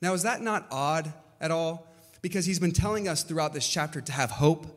[0.00, 1.86] Now, is that not odd at all?
[2.22, 4.75] Because he's been telling us throughout this chapter to have hope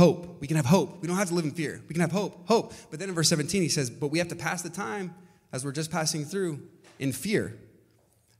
[0.00, 0.40] Hope.
[0.40, 1.02] We can have hope.
[1.02, 1.82] We don't have to live in fear.
[1.86, 2.48] We can have hope.
[2.48, 2.72] Hope.
[2.90, 5.14] But then in verse 17, he says, But we have to pass the time
[5.52, 6.62] as we're just passing through
[6.98, 7.58] in fear.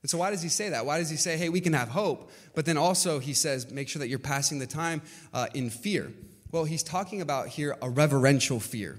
[0.01, 0.87] And so, why does he say that?
[0.87, 2.31] Why does he say, hey, we can have hope?
[2.55, 5.03] But then also, he says, make sure that you're passing the time
[5.35, 6.11] uh, in fear.
[6.51, 8.99] Well, he's talking about here a reverential fear.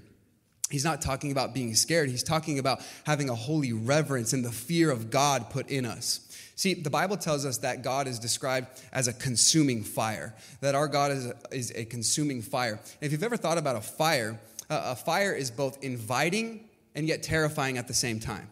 [0.72, 2.10] He's not talking about being scared.
[2.10, 6.28] He's talking about having a holy reverence and the fear of God put in us.
[6.56, 10.88] See, the Bible tells us that God is described as a consuming fire, that our
[10.88, 12.74] God is a, is a consuming fire.
[12.74, 17.24] And if you've ever thought about a fire, a fire is both inviting and yet
[17.24, 18.48] terrifying at the same time.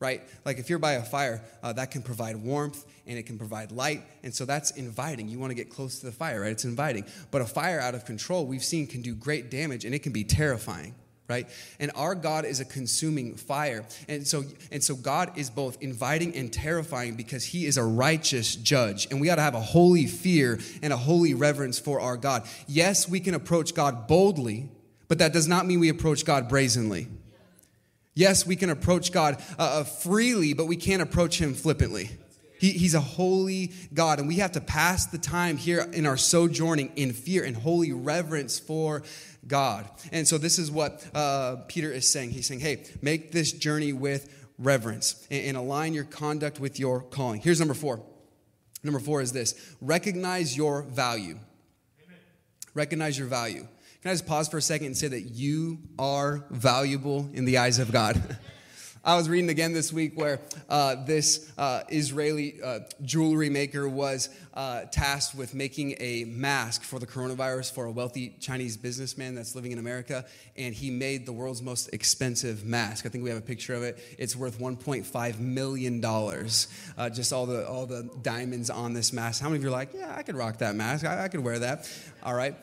[0.00, 0.22] right?
[0.46, 3.70] Like if you're by a fire, uh, that can provide warmth and it can provide
[3.70, 4.02] light.
[4.22, 5.28] And so that's inviting.
[5.28, 6.50] You want to get close to the fire, right?
[6.50, 7.04] It's inviting.
[7.30, 10.12] But a fire out of control, we've seen, can do great damage and it can
[10.12, 10.94] be terrifying.
[11.30, 11.48] Right?
[11.78, 13.84] And our God is a consuming fire.
[14.08, 18.56] And so, and so God is both inviting and terrifying because he is a righteous
[18.56, 19.06] judge.
[19.12, 22.48] And we ought to have a holy fear and a holy reverence for our God.
[22.66, 24.70] Yes, we can approach God boldly,
[25.06, 27.06] but that does not mean we approach God brazenly.
[28.14, 32.10] Yes, we can approach God uh, uh, freely, but we can't approach Him flippantly.
[32.60, 36.18] He, he's a holy God, and we have to pass the time here in our
[36.18, 39.02] sojourning in fear and holy reverence for
[39.46, 39.88] God.
[40.12, 42.30] And so, this is what uh, Peter is saying.
[42.30, 47.02] He's saying, hey, make this journey with reverence and, and align your conduct with your
[47.02, 47.40] calling.
[47.40, 48.00] Here's number four.
[48.82, 51.38] Number four is this recognize your value.
[52.02, 52.18] Amen.
[52.74, 53.66] Recognize your value.
[54.02, 57.58] Can I just pause for a second and say that you are valuable in the
[57.58, 58.38] eyes of God?
[59.02, 64.28] I was reading again this week where uh, this uh, Israeli uh, jewelry maker was
[64.52, 69.54] uh, tasked with making a mask for the coronavirus for a wealthy Chinese businessman that's
[69.54, 73.06] living in America, and he made the world's most expensive mask.
[73.06, 73.98] I think we have a picture of it.
[74.18, 76.68] It's worth 1.5 million dollars.
[76.98, 79.40] Uh, just all the all the diamonds on this mask.
[79.40, 81.06] How many of you are like, yeah, I could rock that mask.
[81.06, 81.90] I, I could wear that.
[82.22, 82.54] All right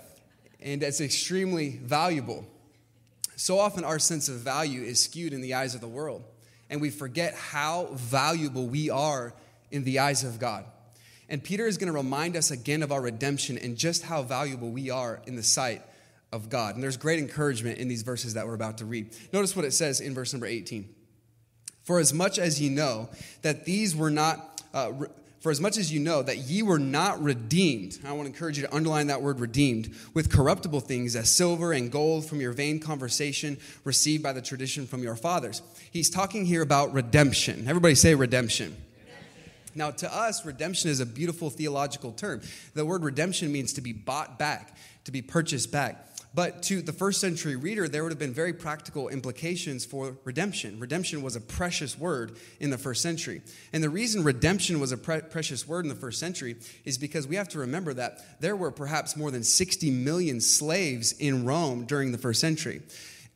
[0.60, 2.45] and it's extremely valuable.
[3.39, 6.23] So often, our sense of value is skewed in the eyes of the world,
[6.71, 9.32] and we forget how valuable we are
[9.69, 10.65] in the eyes of God.
[11.30, 14.71] And Peter is going to remind us again of our redemption and just how valuable
[14.71, 15.84] we are in the sight
[16.32, 16.73] of God.
[16.73, 19.15] And there's great encouragement in these verses that we're about to read.
[19.32, 20.89] Notice what it says in verse number 18.
[21.84, 23.08] For as much as ye know
[23.43, 24.63] that these were not.
[24.73, 24.91] Uh,
[25.48, 28.58] for as much as you know that ye were not redeemed, I want to encourage
[28.58, 32.52] you to underline that word redeemed, with corruptible things as silver and gold from your
[32.52, 35.62] vain conversation received by the tradition from your fathers.
[35.90, 37.66] He's talking here about redemption.
[37.66, 38.76] Everybody say redemption.
[39.74, 42.42] Now, to us, redemption is a beautiful theological term.
[42.74, 46.10] The word redemption means to be bought back, to be purchased back.
[46.34, 50.80] But to the first century reader, there would have been very practical implications for redemption.
[50.80, 53.42] Redemption was a precious word in the first century.
[53.74, 57.28] And the reason redemption was a pre- precious word in the first century is because
[57.28, 61.86] we have to remember that there were perhaps more than 60 million slaves in Rome
[61.86, 62.82] during the first century.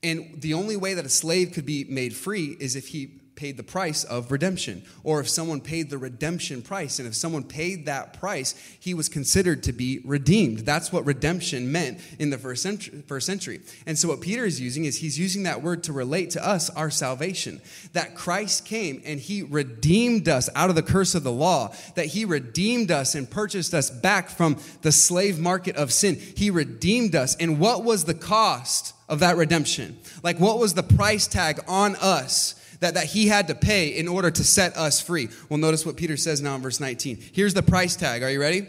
[0.04, 3.58] And the only way that a slave could be made free is if he paid
[3.58, 7.00] the price of redemption, or if someone paid the redemption price.
[7.00, 10.60] And if someone paid that price, he was considered to be redeemed.
[10.60, 13.02] That's what redemption meant in the first century.
[13.08, 13.62] First century.
[13.88, 16.70] And so, what Peter is using is he's using that word to relate to us
[16.70, 17.62] our salvation.
[17.94, 22.06] That Christ came and he redeemed us out of the curse of the law, that
[22.06, 26.16] he redeemed us and purchased us back from the slave market of sin.
[26.38, 27.36] He redeemed us.
[27.38, 29.98] And what was the cost of that redemption?
[30.22, 32.54] Like, what was the price tag on us?
[32.82, 35.30] That, that he had to pay in order to set us free.
[35.50, 37.18] Well, notice what Peter says now in verse 19.
[37.32, 38.22] Here's the price tag.
[38.22, 38.68] Are you ready?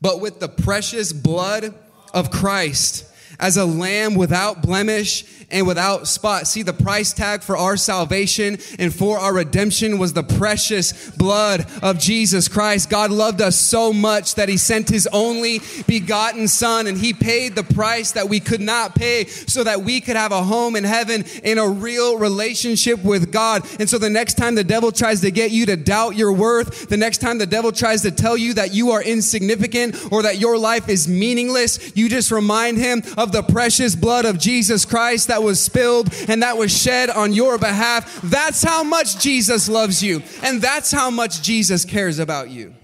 [0.00, 1.74] But with the precious blood
[2.12, 3.06] of Christ,
[3.38, 6.46] as a lamb without blemish and without spot.
[6.46, 11.66] See, the price tag for our salvation and for our redemption was the precious blood
[11.82, 12.90] of Jesus Christ.
[12.90, 17.54] God loved us so much that he sent his only begotten son and he paid
[17.54, 20.84] the price that we could not pay so that we could have a home in
[20.84, 23.66] heaven in a real relationship with God.
[23.78, 26.88] And so the next time the devil tries to get you to doubt your worth,
[26.88, 30.38] the next time the devil tries to tell you that you are insignificant or that
[30.38, 35.28] your life is meaningless, you just remind him of the precious blood of Jesus Christ
[35.28, 38.20] that was spilled and that was shed on your behalf.
[38.22, 40.22] That's how much Jesus loves you.
[40.42, 42.74] And that's how much Jesus cares about you.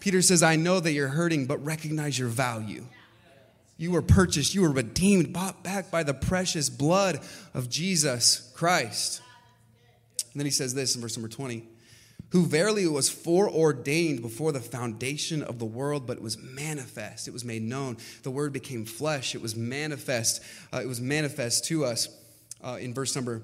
[0.00, 2.84] Peter says, I know that you're hurting, but recognize your value.
[3.76, 7.20] You were purchased, you were redeemed, bought back by the precious blood
[7.54, 9.20] of Jesus Christ.
[10.32, 11.66] And then he says this in verse number 20
[12.34, 17.28] who verily was foreordained before the foundation of the world, but it was manifest.
[17.28, 17.96] It was made known.
[18.24, 19.36] The word became flesh.
[19.36, 20.42] It was manifest.
[20.72, 22.08] Uh, it was manifest to us
[22.60, 23.42] uh, in verse number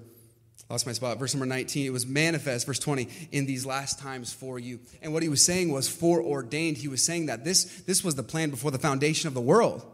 [0.68, 1.20] lost my spot.
[1.20, 4.80] Verse number 19, it was manifest, verse 20, in these last times for you.
[5.02, 6.76] And what he was saying was foreordained.
[6.76, 9.84] He was saying that this, this was the plan before the foundation of the world.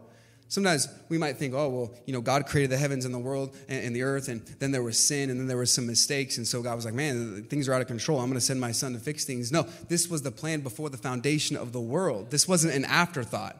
[0.49, 3.55] Sometimes we might think, oh, well, you know, God created the heavens and the world
[3.67, 6.37] and, and, the earth, and then there was sin, and then there was some mistakes.
[6.37, 8.19] And so God was like, man, things are out of control.
[8.19, 9.51] I'm going to send my son to fix things.
[9.51, 12.31] No, this was the plan before the foundation of the world.
[12.31, 13.57] This wasn't an afterthought.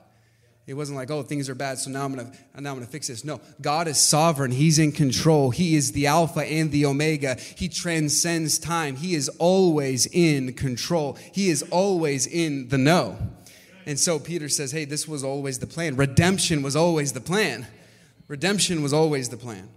[0.66, 3.08] It wasn't like, oh, things are bad, so now I'm gonna now I'm gonna fix
[3.08, 3.24] this.
[3.24, 4.52] No, God is sovereign.
[4.52, 5.50] He's in control.
[5.50, 7.36] He is the Alpha and the Omega.
[7.36, 8.98] He transcends time.
[8.98, 11.18] He is always in control.
[11.32, 13.18] He is always in the know.
[13.88, 15.96] And so Peter says, hey, this was always the plan.
[15.96, 17.66] Redemption was always the plan.
[18.28, 19.70] Redemption was always the plan.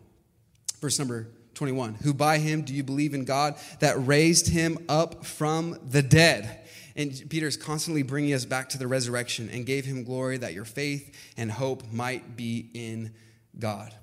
[0.80, 1.94] Verse number 21.
[2.02, 6.58] Who by him do you believe in God that raised him up from the dead?
[6.96, 10.54] And Peter is constantly bringing us back to the resurrection and gave him glory that
[10.54, 13.12] your faith and hope might be in
[13.60, 13.94] God.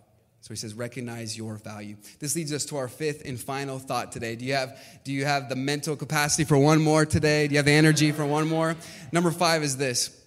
[0.48, 1.98] So he says, recognize your value.
[2.20, 4.38] This leads us to our fifth and final thought today.
[4.38, 7.50] Do you have, do you have the mental capacity for one more today?
[7.50, 8.78] Do you have the energy for one more?
[9.12, 10.18] Number five is this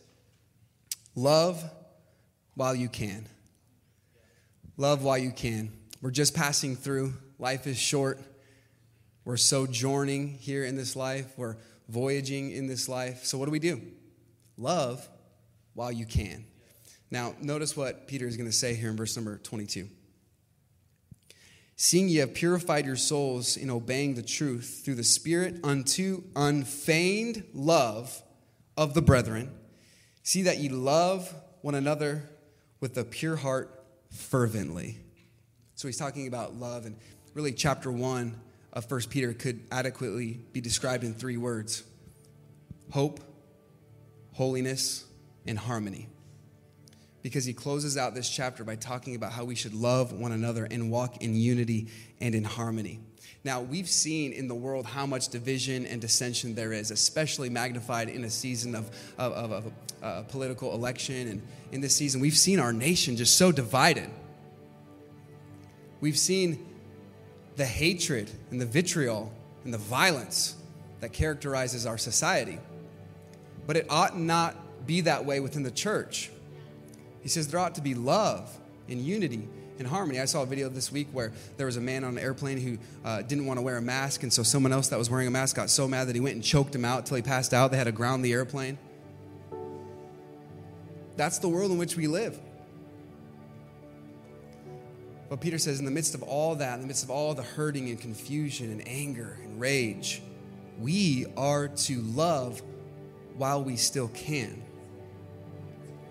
[1.15, 1.65] love
[2.55, 3.27] while you can.
[4.77, 5.73] Love while you can.
[6.03, 7.15] We're just passing through.
[7.39, 8.21] Life is short.
[9.25, 11.33] We're sojourning here in this life.
[11.39, 11.57] We're
[11.89, 13.25] voyaging in this life.
[13.25, 13.81] So, what do we do?
[14.59, 15.09] Love
[15.73, 16.45] while you can.
[17.11, 19.89] Now, notice what Peter is going to say here in verse number 22.
[21.83, 27.43] Seeing ye have purified your souls in obeying the truth through the Spirit unto unfeigned
[27.55, 28.23] love
[28.77, 29.51] of the brethren,
[30.23, 32.29] see that ye love one another
[32.81, 34.99] with a pure heart fervently.
[35.75, 36.97] So he's talking about love, and
[37.33, 38.39] really, chapter one
[38.75, 41.83] of First Peter could adequately be described in three words
[42.91, 43.21] hope,
[44.33, 45.07] holiness,
[45.47, 46.09] and harmony.
[47.23, 50.67] Because he closes out this chapter by talking about how we should love one another
[50.71, 51.89] and walk in unity
[52.21, 53.01] and in harmony.
[53.43, 58.09] Now, we've seen in the world how much division and dissension there is, especially magnified
[58.11, 61.29] in a season of, of, of, a uh, political election.
[61.29, 61.43] And
[61.73, 64.11] in this season, we've seen our nation just so divided.
[66.01, 66.67] We've seen
[67.57, 69.33] the hatred and the vitriol
[69.65, 70.57] and the violence
[71.01, 72.59] that characterizes our society.
[73.67, 76.31] But it ought not be that way within the church.
[77.23, 78.51] He says there ought to be love
[78.89, 79.49] and unity
[79.79, 80.21] and harmony.
[80.21, 82.79] I saw a video this week where there was a man on an airplane who
[83.05, 85.31] uh, didn't want to wear a mask, and so someone else that was wearing a
[85.31, 87.71] mask got so mad that he went and choked him out until he passed out.
[87.71, 88.79] They had to ground the airplane.
[91.17, 92.39] That's the world in which we live.
[95.29, 97.43] But Peter says, in the midst of all that, in the midst of all the
[97.43, 100.23] hurting and confusion and anger and rage,
[100.79, 102.61] we are to love
[103.37, 104.63] while we still can.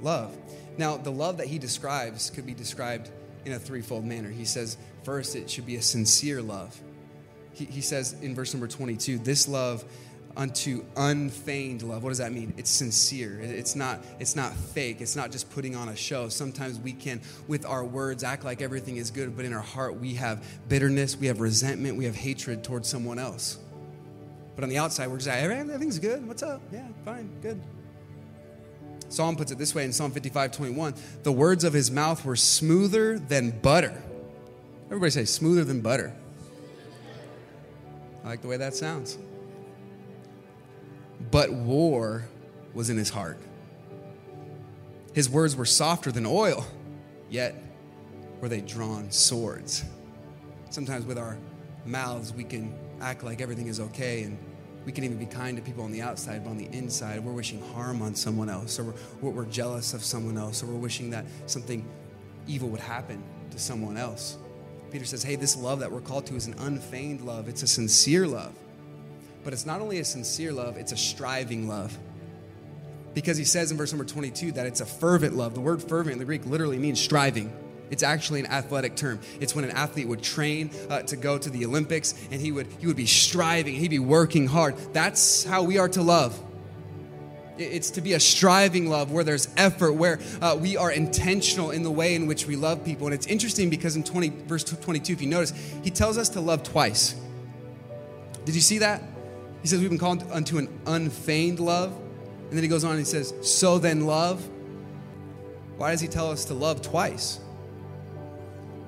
[0.01, 0.35] Love.
[0.79, 3.09] Now, the love that he describes could be described
[3.43, 4.29] in a threefold manner.
[4.29, 6.79] He says, first, it should be a sincere love.
[7.51, 9.83] He, he says in verse number 22, this love
[10.37, 12.01] unto unfeigned love.
[12.01, 12.53] What does that mean?
[12.55, 13.41] It's sincere.
[13.41, 15.01] It's not it's not fake.
[15.01, 16.29] It's not just putting on a show.
[16.29, 17.19] Sometimes we can
[17.49, 21.17] with our words act like everything is good, but in our heart we have bitterness,
[21.17, 23.57] we have resentment, we have hatred towards someone else.
[24.55, 26.25] But on the outside we're just like, everything's good.
[26.25, 26.61] What's up?
[26.71, 27.59] Yeah, fine, good.
[29.09, 30.93] Psalm puts it this way in Psalm 55, 21.
[31.23, 34.01] The words of his mouth were smoother than butter.
[34.85, 36.15] Everybody say smoother than butter.
[38.23, 39.17] I like the way that sounds
[41.31, 42.25] but war
[42.73, 43.37] was in his heart.
[45.13, 46.65] His words were softer than oil,
[47.29, 47.55] yet
[48.39, 49.83] were they drawn swords.
[50.69, 51.37] Sometimes with our
[51.85, 54.37] mouths, we can act like everything is okay and
[54.85, 57.33] we can even be kind to people on the outside, but on the inside, we're
[57.33, 61.09] wishing harm on someone else, or we're, we're jealous of someone else, or we're wishing
[61.11, 61.85] that something
[62.47, 63.21] evil would happen
[63.51, 64.37] to someone else.
[64.91, 67.67] Peter says, Hey, this love that we're called to is an unfeigned love, it's a
[67.67, 68.53] sincere love.
[69.43, 71.97] But it's not only a sincere love, it's a striving love.
[73.13, 75.53] Because he says in verse number 22 that it's a fervent love.
[75.53, 77.51] The word fervent in the Greek literally means striving.
[77.89, 79.19] It's actually an athletic term.
[79.39, 82.67] It's when an athlete would train uh, to go to the Olympics and he would,
[82.79, 84.77] he would be striving, he'd be working hard.
[84.93, 86.39] That's how we are to love.
[87.57, 91.83] It's to be a striving love where there's effort, where uh, we are intentional in
[91.83, 93.07] the way in which we love people.
[93.07, 95.51] And it's interesting because in 20, verse 22, if you notice,
[95.83, 97.15] he tells us to love twice.
[98.45, 99.03] Did you see that?
[99.61, 101.91] He says, We've been called unto an unfeigned love.
[102.49, 104.47] And then he goes on and he says, So then love.
[105.77, 107.39] Why does he tell us to love twice?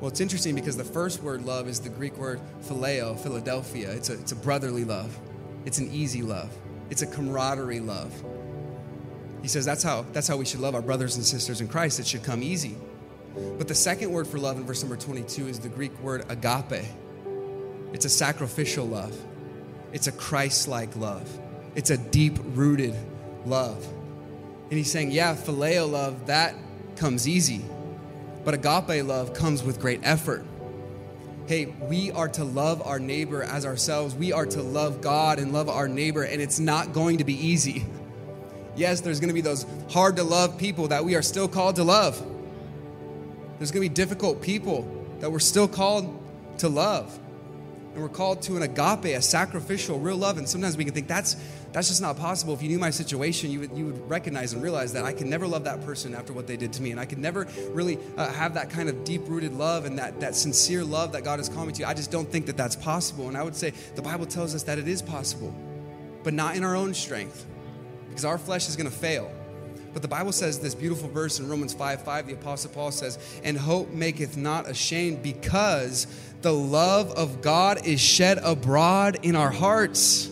[0.02, 3.92] Well, it's interesting because the first word love is the Greek word phileo, Philadelphia.
[3.92, 5.16] It's a, it's a brotherly love,
[5.64, 6.50] it's an easy love,
[6.90, 8.12] it's a camaraderie love.
[9.44, 12.00] He says that's how, that's how we should love our brothers and sisters in Christ.
[12.00, 12.76] It should come easy.
[13.60, 16.84] But the second word for love in verse number 22 is the Greek word agape.
[17.94, 19.16] It's a sacrificial love.
[19.94, 21.30] It's a Christ like love,
[21.76, 22.96] it's a deep rooted
[23.46, 23.86] love.
[24.72, 26.56] And he's saying, yeah, phileo love, that
[26.96, 27.62] comes easy.
[28.44, 30.46] But agape love comes with great effort.
[31.48, 34.16] Hey, we are to love our neighbor as ourselves.
[34.16, 37.34] We are to love God and love our neighbor, and it's not going to be
[37.34, 37.86] easy.
[38.76, 41.76] Yes, there's going to be those hard to love people that we are still called
[41.76, 42.18] to love.
[43.58, 46.18] There's going to be difficult people that we're still called
[46.60, 47.20] to love.
[47.94, 50.38] And we're called to an agape, a sacrificial, real love.
[50.38, 51.36] And sometimes we can think that's
[51.72, 52.54] that's just not possible.
[52.54, 55.30] If you knew my situation, you would, you would recognize and realize that I can
[55.30, 56.92] never love that person after what they did to me.
[56.92, 60.20] And I could never really uh, have that kind of deep rooted love and that,
[60.20, 61.88] that sincere love that God has called me to.
[61.88, 63.30] I just don't think that that's possible.
[63.30, 65.56] And I would say the Bible tells us that it is possible,
[66.24, 67.46] but not in our own strength
[68.10, 69.32] because our flesh is going to fail.
[69.94, 73.18] But the Bible says this beautiful verse in Romans 5 5, the Apostle Paul says,
[73.44, 76.08] And hope maketh not ashamed because
[76.42, 80.30] the love of God is shed abroad in our hearts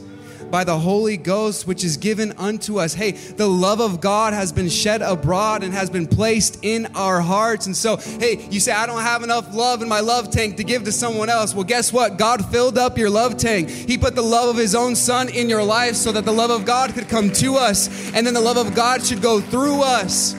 [0.51, 2.93] by the Holy Ghost, which is given unto us.
[2.93, 7.21] Hey, the love of God has been shed abroad and has been placed in our
[7.21, 7.65] hearts.
[7.65, 10.63] And so, hey, you say, I don't have enough love in my love tank to
[10.63, 11.53] give to someone else.
[11.53, 12.17] Well, guess what?
[12.17, 13.69] God filled up your love tank.
[13.69, 16.49] He put the love of His own Son in your life so that the love
[16.49, 19.81] of God could come to us, and then the love of God should go through
[19.81, 20.33] us.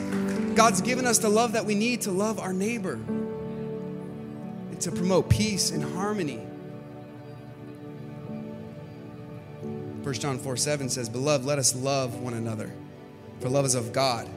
[0.54, 5.28] God's given us the love that we need to love our neighbor and to promote
[5.28, 6.40] peace and harmony.
[10.02, 12.72] 1 John 4 7 says, Beloved, let us love one another,
[13.40, 14.28] for love is of God.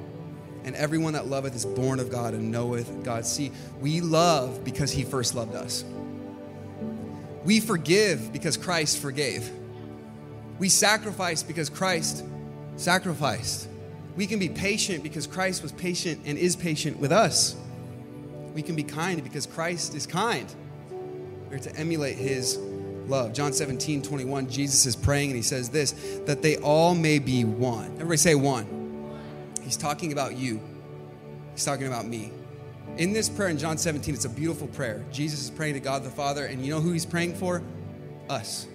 [0.66, 3.26] And everyone that loveth is born of God and knoweth God.
[3.26, 3.52] See,
[3.82, 5.84] we love because he first loved us.
[7.44, 9.50] We forgive because Christ forgave.
[10.60, 12.24] We sacrifice because Christ
[12.78, 13.68] sacrificed.
[14.16, 17.56] We can be patient because Christ was patient and is patient with us.
[18.54, 20.48] We can be kind because Christ is kind.
[21.50, 22.58] We're to emulate his
[23.08, 23.34] love.
[23.34, 25.92] John 17, 21, Jesus is praying and he says this
[26.26, 27.92] that they all may be one.
[27.96, 29.22] Everybody say one.
[29.62, 30.60] He's talking about you,
[31.54, 32.32] he's talking about me.
[32.98, 35.04] In this prayer in John 17, it's a beautiful prayer.
[35.12, 37.64] Jesus is praying to God the Father, and you know who he's praying for?
[38.30, 38.68] Us.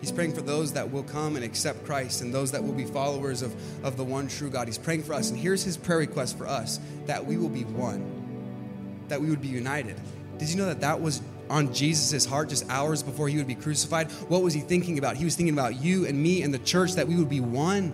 [0.00, 2.86] He's praying for those that will come and accept Christ and those that will be
[2.86, 3.54] followers of,
[3.84, 4.66] of the one true God.
[4.66, 5.30] He's praying for us.
[5.30, 9.42] And here's his prayer request for us that we will be one, that we would
[9.42, 9.96] be united.
[10.38, 11.20] Did you know that that was
[11.50, 14.10] on Jesus' heart just hours before he would be crucified?
[14.28, 15.16] What was he thinking about?
[15.16, 17.92] He was thinking about you and me and the church, that we would be one,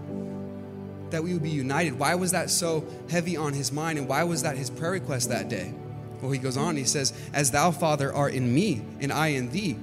[1.11, 1.99] that we would be united.
[1.99, 3.99] Why was that so heavy on his mind?
[3.99, 5.73] And why was that his prayer request that day?
[6.21, 9.51] Well, he goes on, he says, As thou, Father, art in me, and I in
[9.51, 9.77] thee,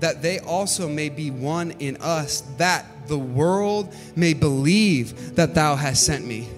[0.00, 5.76] that they also may be one in us, that the world may believe that thou
[5.76, 6.48] hast sent me.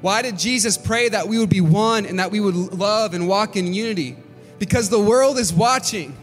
[0.00, 3.26] Why did Jesus pray that we would be one and that we would love and
[3.26, 4.16] walk in unity?
[4.58, 6.16] Because the world is watching.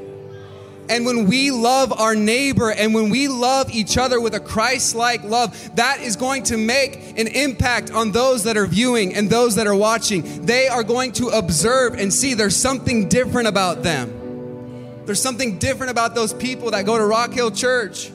[0.89, 4.95] And when we love our neighbor and when we love each other with a Christ
[4.95, 9.29] like love, that is going to make an impact on those that are viewing and
[9.29, 10.45] those that are watching.
[10.45, 15.03] They are going to observe and see there's something different about them.
[15.05, 18.11] There's something different about those people that go to Rock Hill Church.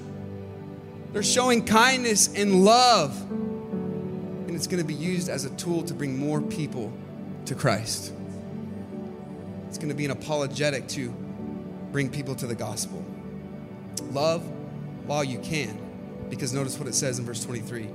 [1.12, 3.18] They're showing kindness and love.
[3.30, 6.92] And it's going to be used as a tool to bring more people
[7.46, 8.12] to Christ.
[9.78, 11.10] It's going to be an apologetic to
[11.92, 13.00] bring people to the gospel.
[14.10, 14.42] Love
[15.06, 15.78] while you can,
[16.28, 17.88] because notice what it says in verse 23.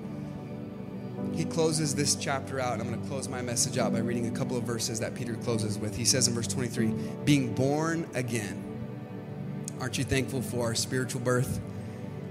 [1.33, 2.79] He closes this chapter out.
[2.79, 5.35] I'm going to close my message out by reading a couple of verses that Peter
[5.35, 5.93] closes with.
[5.93, 6.93] He says in verse 23
[7.25, 8.63] being born again.
[9.81, 11.59] Aren't you thankful for our spiritual birth?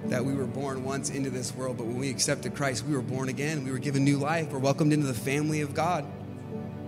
[0.07, 3.03] That we were born once into this world, but when we accepted Christ, we were
[3.03, 3.65] born again.
[3.65, 4.51] We were given new life.
[4.51, 6.07] We're welcomed into the family of God.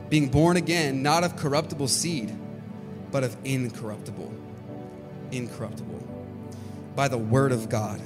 [0.09, 2.35] Being born again, not of corruptible seed
[3.15, 4.35] but of incorruptible.
[5.31, 6.03] Incorruptible.
[6.97, 8.01] By the word of God,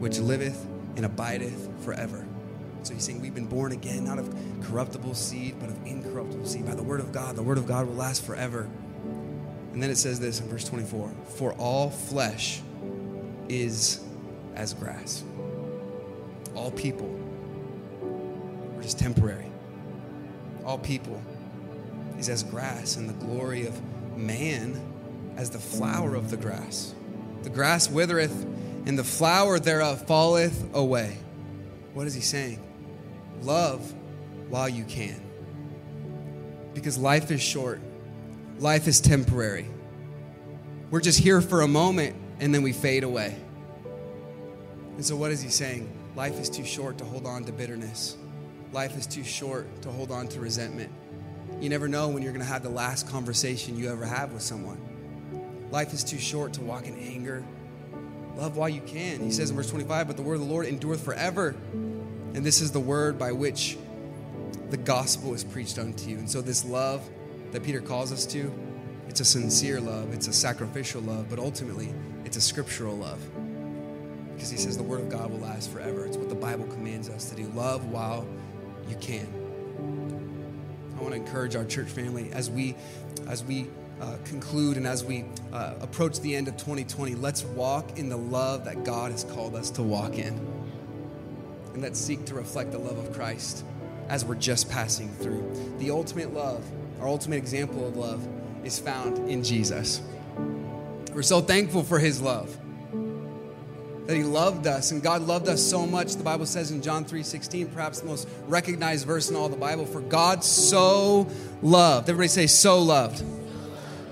[0.00, 2.26] which liveth and abideth forever.
[2.82, 6.66] So he's saying we've been born again, not of corruptible seed, but of incorruptible seed.
[6.66, 8.68] By the word of God, the word of God will last forever.
[9.74, 12.60] And then it says this in verse 24 For all flesh
[13.48, 14.00] is
[14.56, 15.22] as grass.
[16.56, 17.16] All people
[18.76, 19.52] are just temporary.
[20.64, 21.22] All people
[22.18, 23.80] is as grass, and the glory of
[24.18, 24.80] man
[25.36, 26.94] as the flower of the grass.
[27.42, 28.44] The grass withereth,
[28.86, 31.18] and the flower thereof falleth away.
[31.94, 32.60] What is he saying?
[33.42, 33.94] Love
[34.48, 35.20] while you can.
[36.74, 37.80] Because life is short,
[38.58, 39.68] life is temporary.
[40.90, 43.36] We're just here for a moment and then we fade away.
[44.96, 45.88] And so, what is he saying?
[46.16, 48.16] Life is too short to hold on to bitterness.
[48.72, 50.90] Life is too short to hold on to resentment.
[51.60, 54.42] You never know when you're going to have the last conversation you ever have with
[54.42, 54.80] someone.
[55.70, 57.44] Life is too short to walk in anger.
[58.36, 59.20] Love while you can.
[59.20, 61.56] He says in verse 25, But the word of the Lord endureth forever.
[61.72, 63.76] And this is the word by which
[64.70, 66.18] the gospel is preached unto you.
[66.18, 67.08] And so, this love
[67.50, 68.52] that Peter calls us to,
[69.08, 71.92] it's a sincere love, it's a sacrificial love, but ultimately,
[72.24, 73.18] it's a scriptural love.
[74.34, 76.06] Because he says the word of God will last forever.
[76.06, 77.48] It's what the Bible commands us to do.
[77.54, 78.28] Love while
[78.88, 79.47] you can.
[81.08, 82.74] Want to encourage our church family as we
[83.28, 83.66] as we
[83.98, 88.18] uh, conclude and as we uh, approach the end of 2020, let's walk in the
[88.18, 90.34] love that God has called us to walk in.
[91.72, 93.64] And let's seek to reflect the love of Christ
[94.10, 95.50] as we're just passing through.
[95.78, 96.62] The ultimate love,
[97.00, 98.28] our ultimate example of love,
[98.62, 100.02] is found in Jesus.
[101.14, 102.54] We're so thankful for his love.
[104.08, 106.16] That he loved us and God loved us so much.
[106.16, 109.84] The Bible says in John 3:16, perhaps the most recognized verse in all the Bible,
[109.84, 111.28] for God so
[111.60, 112.08] loved.
[112.08, 113.22] Everybody say so loved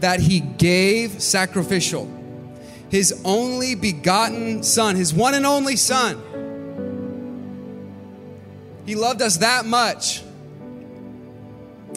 [0.01, 2.11] that he gave sacrificial
[2.90, 6.22] his only begotten son, his one and only son.
[8.84, 10.22] He loved us that much.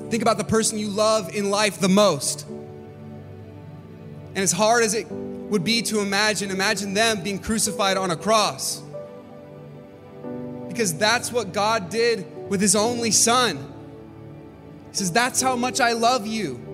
[0.10, 2.48] Think about the person you love in life the most.
[2.48, 5.06] And as hard as it
[5.50, 8.82] would be to imagine, imagine them being crucified on a cross.
[10.68, 13.58] Because that's what God did with his only son.
[14.92, 16.70] He says, That's how much I love you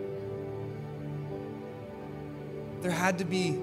[2.86, 3.58] there had to be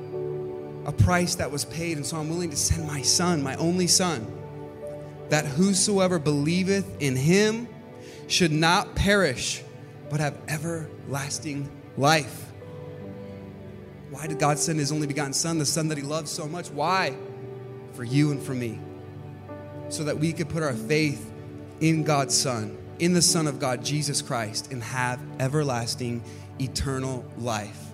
[0.84, 3.86] a price that was paid, and so I'm willing to send my son, my only
[3.86, 4.26] son,
[5.28, 7.68] that whosoever believeth in him
[8.26, 9.62] should not perish,
[10.10, 12.51] but have everlasting life.
[14.12, 16.70] Why did God send his only begotten son, the son that he loves so much?
[16.70, 17.16] Why?
[17.94, 18.78] For you and for me.
[19.88, 21.28] So that we could put our faith
[21.80, 26.22] in God's son, in the Son of God, Jesus Christ, and have everlasting,
[26.60, 27.92] eternal life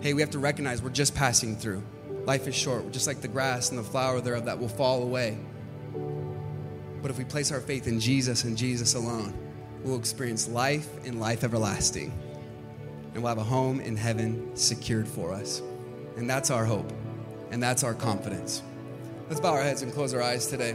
[0.00, 1.82] hey, we have to recognize we're just passing through.
[2.24, 2.92] Life is short.
[2.92, 5.38] Just like the grass and the flower thereof that will fall away.
[7.02, 9.34] But if we place our faith in Jesus and Jesus alone,
[9.82, 12.12] we'll experience life and life everlasting.
[13.14, 15.62] And we'll have a home in heaven secured for us.
[16.16, 16.92] And that's our hope.
[17.50, 18.62] And that's our confidence.
[19.28, 20.74] Let's bow our heads and close our eyes today.